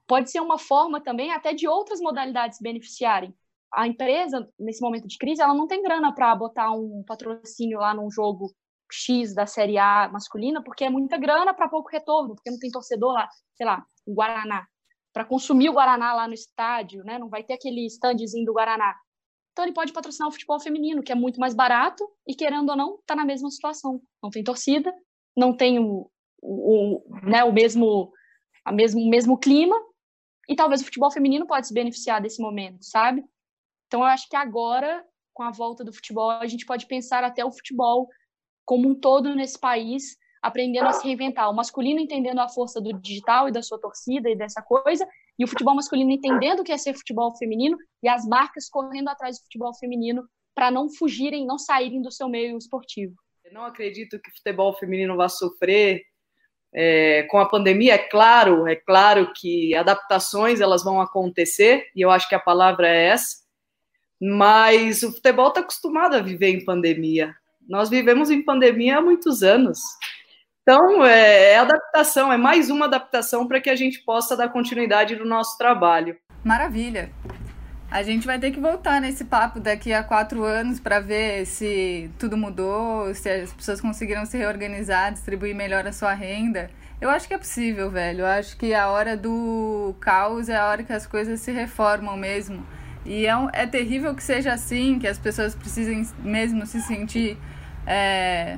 [0.07, 3.33] pode ser uma forma também até de outras modalidades beneficiarem.
[3.73, 7.93] A empresa, nesse momento de crise, ela não tem grana para botar um patrocínio lá
[7.93, 8.53] num jogo
[8.91, 12.69] X da Série A masculina, porque é muita grana para pouco retorno, porque não tem
[12.69, 14.67] torcedor lá, sei lá, o Guaraná,
[15.13, 17.17] para consumir o Guaraná lá no estádio, né?
[17.17, 18.93] Não vai ter aquele standzinho do Guaraná.
[19.51, 22.75] Então ele pode patrocinar o futebol feminino, que é muito mais barato e querendo ou
[22.75, 24.01] não, está na mesma situação.
[24.23, 24.93] Não tem torcida,
[25.35, 26.09] não tem o,
[26.41, 28.11] o, o né, o mesmo
[28.63, 29.75] a mesmo mesmo clima
[30.47, 33.23] e talvez o futebol feminino pode se beneficiar desse momento, sabe?
[33.87, 37.43] Então eu acho que agora com a volta do futebol a gente pode pensar até
[37.43, 38.07] o futebol
[38.65, 41.49] como um todo nesse país, aprendendo a se reinventar.
[41.49, 45.43] O masculino entendendo a força do digital e da sua torcida e dessa coisa, e
[45.43, 49.37] o futebol masculino entendendo o que é ser futebol feminino, e as marcas correndo atrás
[49.37, 50.23] do futebol feminino
[50.53, 53.15] para não fugirem, não saírem do seu meio esportivo.
[53.43, 56.03] Eu não acredito que o futebol feminino vá sofrer
[56.73, 57.95] é, com a pandemia.
[57.95, 62.87] É claro, é claro que adaptações elas vão acontecer, e eu acho que a palavra
[62.87, 63.41] é essa.
[64.19, 67.33] Mas o futebol está acostumado a viver em pandemia.
[67.67, 69.79] Nós vivemos em pandemia há muitos anos.
[70.61, 75.15] Então, é, é adaptação, é mais uma adaptação para que a gente possa dar continuidade
[75.15, 76.15] no nosso trabalho.
[76.43, 77.11] Maravilha!
[77.89, 82.09] A gente vai ter que voltar nesse papo daqui a quatro anos para ver se
[82.17, 86.69] tudo mudou, se as pessoas conseguiram se reorganizar, distribuir melhor a sua renda.
[87.01, 88.21] Eu acho que é possível, velho.
[88.21, 92.15] Eu acho que a hora do caos é a hora que as coisas se reformam
[92.15, 92.63] mesmo.
[93.03, 97.37] E é, um, é terrível que seja assim, que as pessoas precisem mesmo se sentir
[97.85, 98.57] é,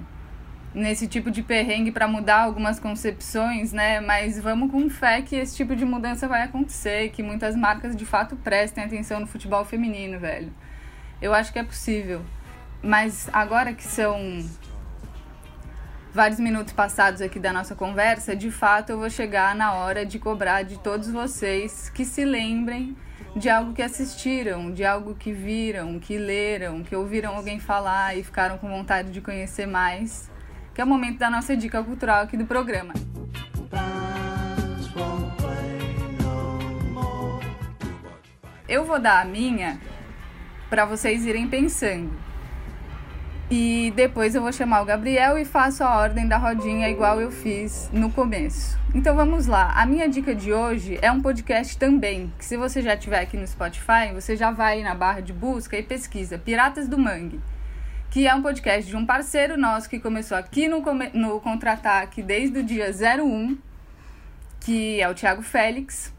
[0.74, 4.00] nesse tipo de perrengue para mudar algumas concepções, né?
[4.00, 8.06] Mas vamos com fé que esse tipo de mudança vai acontecer, que muitas marcas de
[8.06, 10.52] fato prestem atenção no futebol feminino, velho.
[11.22, 12.22] Eu acho que é possível.
[12.82, 14.44] Mas agora que são
[16.14, 20.20] vários minutos passados aqui da nossa conversa, de fato eu vou chegar na hora de
[20.20, 22.96] cobrar de todos vocês que se lembrem
[23.36, 28.24] de algo que assistiram, de algo que viram, que leram, que ouviram alguém falar e
[28.24, 30.30] ficaram com vontade de conhecer mais,
[30.74, 32.94] que é o momento da nossa dica cultural aqui do programa.
[38.68, 39.80] Eu vou dar a minha
[40.70, 42.12] para vocês irem pensando.
[43.52, 47.30] E depois eu vou chamar o Gabriel e faço a ordem da rodinha igual eu
[47.30, 48.80] fiz no começo.
[48.96, 49.74] Então vamos lá.
[49.76, 53.38] A minha dica de hoje é um podcast também, que se você já estiver aqui
[53.38, 57.40] no Spotify, você já vai na barra de busca e pesquisa Piratas do Mangue,
[58.14, 60.84] que é um podcast de um parceiro nosso que começou aqui no,
[61.16, 63.58] no Contra-Ataque desde o dia 01,
[64.60, 66.14] que é o Thiago Félix.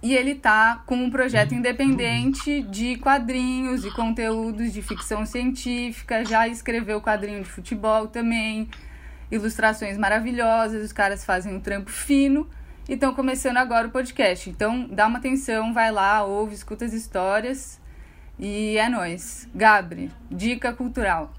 [0.00, 6.46] E ele tá com um projeto independente de quadrinhos e conteúdos de ficção científica, já
[6.46, 8.68] escreveu quadrinho de futebol também,
[9.32, 12.48] ilustrações maravilhosas, os caras fazem um trampo fino
[12.88, 14.48] e estão começando agora o podcast.
[14.48, 17.82] Então, dá uma atenção, vai lá, ouve, escuta as histórias
[18.38, 19.48] e é nós.
[19.54, 21.30] Gabri, dica cultural.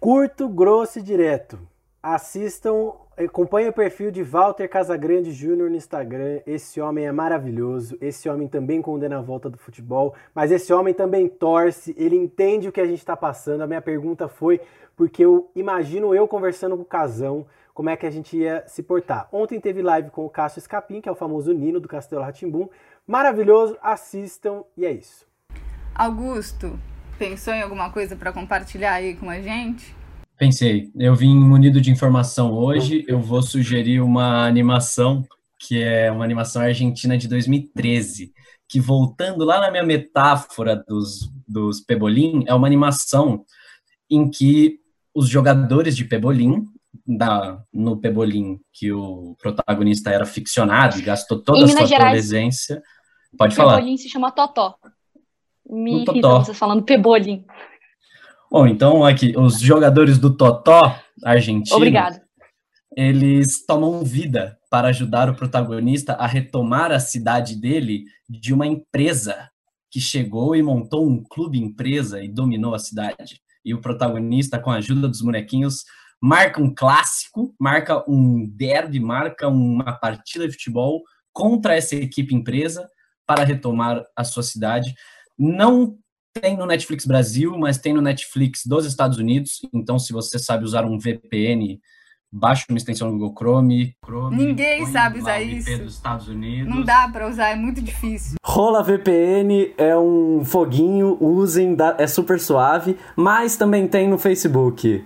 [0.00, 1.58] Curto, grosso e direto.
[2.02, 6.40] Assistam Acompanhe o perfil de Walter Casagrande Júnior no Instagram.
[6.44, 7.96] Esse homem é maravilhoso.
[8.00, 11.94] Esse homem também condena a volta do futebol, mas esse homem também torce.
[11.96, 13.60] Ele entende o que a gente está passando.
[13.60, 14.60] A minha pergunta foi
[14.96, 18.82] porque eu imagino eu conversando com o Casão como é que a gente ia se
[18.82, 19.28] portar.
[19.30, 22.68] Ontem teve live com o Cássio Escapim, que é o famoso Nino do Castelo Ratimbum.
[23.06, 25.24] Maravilhoso, assistam e é isso.
[25.94, 26.78] Augusto,
[27.18, 29.94] pensou em alguma coisa para compartilhar aí com a gente?
[30.36, 35.24] Pensei, eu vim munido de informação hoje, eu vou sugerir uma animação
[35.66, 38.32] que é uma animação argentina de 2013,
[38.68, 43.44] que voltando lá na minha metáfora dos, dos Pebolim, é uma animação
[44.10, 44.80] em que
[45.14, 46.66] os jogadores de Pebolim,
[47.06, 52.82] da, no Pebolim, que o protagonista era ficcionado e gastou toda a sua Gerais, adolescência.
[53.38, 53.76] Pode falar.
[53.76, 54.76] Pebolim se chama Totó.
[55.68, 57.44] Me irrita você falando Pebolim.
[58.50, 60.80] Bom, então aqui, os jogadores do Totó
[61.24, 61.76] argentino.
[61.76, 62.20] Obrigado.
[62.96, 69.50] Eles tomam vida para ajudar o protagonista a retomar a cidade dele de uma empresa
[69.90, 73.40] que chegou e montou um clube empresa e dominou a cidade.
[73.64, 75.84] E o protagonista, com a ajuda dos bonequinhos,
[76.20, 81.02] marca um clássico, marca um derby, marca uma partida de futebol
[81.32, 82.88] contra essa equipe empresa
[83.26, 84.94] para retomar a sua cidade.
[85.38, 85.96] Não
[86.40, 89.60] tem no Netflix Brasil, mas tem no Netflix dos Estados Unidos.
[89.72, 91.80] Então, se você sabe usar um VPN,
[92.32, 93.94] baixa uma extensão no Google Chrome.
[94.04, 95.78] Chrome Ninguém sabe usar isso.
[95.78, 96.74] dos Estados Unidos.
[96.74, 98.36] Não dá para usar, é muito difícil.
[98.44, 105.04] Rola VPN é um foguinho, usem, é super suave, mas também tem no Facebook.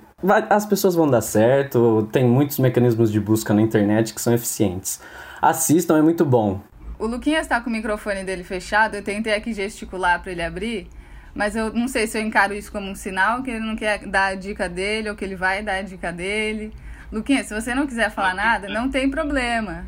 [0.51, 5.01] As pessoas vão dar certo, tem muitos mecanismos de busca na internet que são eficientes.
[5.41, 6.61] Assistam, é muito bom.
[6.99, 10.89] O Luquinhas tá com o microfone dele fechado, eu tentei aqui gesticular para ele abrir,
[11.33, 14.01] mas eu não sei se eu encaro isso como um sinal que ele não quer
[14.07, 16.73] dar a dica dele ou que ele vai dar a dica dele.
[17.13, 19.87] Luquinhas, se você não quiser falar nada, não tem problema.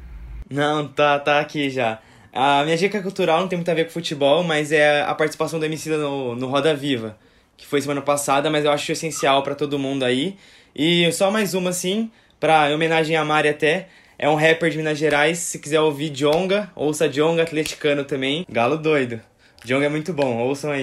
[0.49, 1.99] Não, tá, tá aqui já.
[2.33, 5.59] A minha dica cultural não tem muito a ver com futebol, mas é a participação
[5.59, 7.19] do Emicida no, no Roda Viva,
[7.57, 10.37] que foi semana passada, mas eu acho essencial para todo mundo aí.
[10.75, 12.09] E só mais uma, assim,
[12.39, 13.89] pra homenagem a Mari até,
[14.23, 15.39] é um rapper de Minas Gerais.
[15.39, 18.45] Se quiser ouvir Jonga, ouça Jonga atleticano também.
[18.51, 19.19] Galo doido.
[19.65, 20.83] Jonga é muito bom, ouçam aí.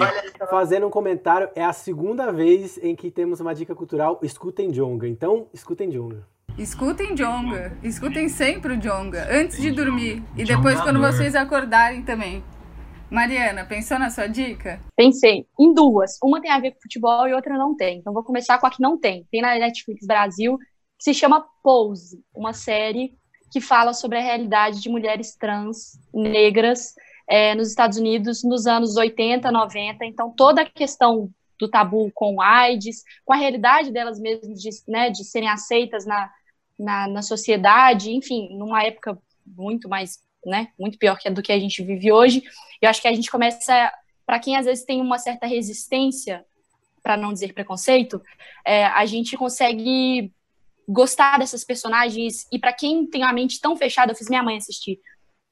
[0.49, 4.19] Fazendo um comentário, é a segunda vez em que temos uma dica cultural.
[4.23, 5.07] Escutem Jonga.
[5.07, 6.27] Então, escutem Jonga.
[6.57, 7.77] Escutem Jonga.
[7.83, 9.27] Escutem sempre o Jonga.
[9.29, 10.23] Antes de dormir.
[10.35, 12.43] E depois quando vocês acordarem também.
[13.11, 14.81] Mariana, pensou na sua dica?
[14.95, 16.17] Pensei em duas.
[16.23, 17.99] Uma tem a ver com futebol e outra não tem.
[17.99, 19.27] Então vou começar com a que não tem.
[19.31, 20.57] Tem na Netflix Brasil,
[20.97, 23.15] que se chama Pose, uma série
[23.51, 26.93] que fala sobre a realidade de mulheres trans negras
[27.27, 30.05] é, nos Estados Unidos nos anos 80, 90.
[30.05, 31.29] Então, toda a questão
[31.59, 36.31] do tabu com AIDS, com a realidade delas mesmas de, né, de serem aceitas na,
[36.77, 41.83] na, na sociedade, enfim, numa época muito mais, né, muito pior do que a gente
[41.83, 42.43] vive hoje.
[42.81, 43.91] Eu acho que a gente começa,
[44.25, 46.45] para quem às vezes tem uma certa resistência,
[47.01, 48.21] para não dizer preconceito,
[48.65, 50.31] é, a gente consegue
[50.87, 54.57] gostar dessas personagens e para quem tem a mente tão fechada, eu fiz minha mãe
[54.57, 54.99] assistir.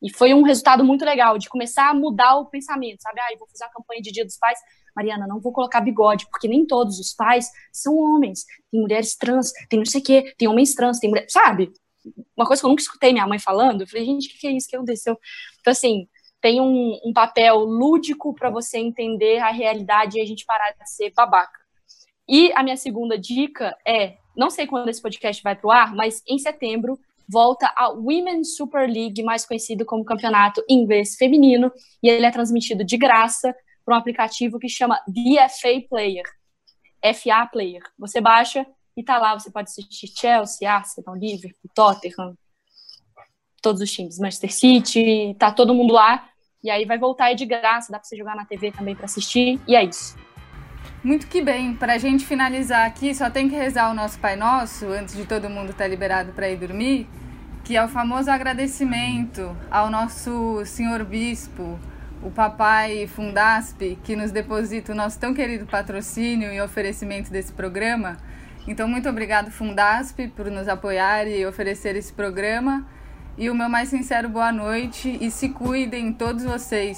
[0.01, 3.19] E foi um resultado muito legal de começar a mudar o pensamento, sabe?
[3.21, 4.59] Ah, eu vou fazer uma campanha de Dia dos Pais.
[4.95, 8.45] Mariana, não vou colocar bigode, porque nem todos os pais são homens.
[8.71, 11.73] Tem mulheres trans, tem não sei o quê, tem homens trans, tem mulher, sabe?
[12.37, 14.51] Uma coisa que eu nunca escutei minha mãe falando, eu falei, gente, o que, é
[14.51, 15.17] isso que aconteceu?
[15.59, 16.07] Então, assim,
[16.39, 20.89] tem um, um papel lúdico para você entender a realidade e a gente parar de
[20.89, 21.59] ser babaca.
[22.27, 25.95] E a minha segunda dica é não sei quando esse podcast vai para o ar,
[25.95, 31.71] mas em setembro volta a Women's Super League, mais conhecido como Campeonato Inglês Feminino,
[32.01, 36.23] e ele é transmitido de graça por um aplicativo que chama The FA Player.
[37.13, 37.81] FA Player.
[37.97, 38.65] Você baixa
[38.97, 42.35] e tá lá, você pode assistir Chelsea, Arsenal, Liverpool, Tottenham,
[43.61, 46.29] todos os times, Manchester City, tá todo mundo lá.
[46.63, 49.05] E aí vai voltar é de graça, dá para você jogar na TV também para
[49.05, 50.15] assistir, e é isso.
[51.05, 51.75] Muito que bem.
[51.75, 55.23] Para a gente finalizar aqui, só tem que rezar o nosso Pai Nosso antes de
[55.23, 57.07] todo mundo estar tá liberado para ir dormir,
[57.63, 61.79] que é o famoso agradecimento ao nosso Senhor Bispo,
[62.23, 68.17] o Papai Fundasp, que nos deposita o nosso tão querido patrocínio e oferecimento desse programa.
[68.67, 72.83] Então, muito obrigado, Fundasp, por nos apoiar e oferecer esse programa.
[73.37, 76.97] E o meu mais sincero boa noite e se cuidem todos vocês.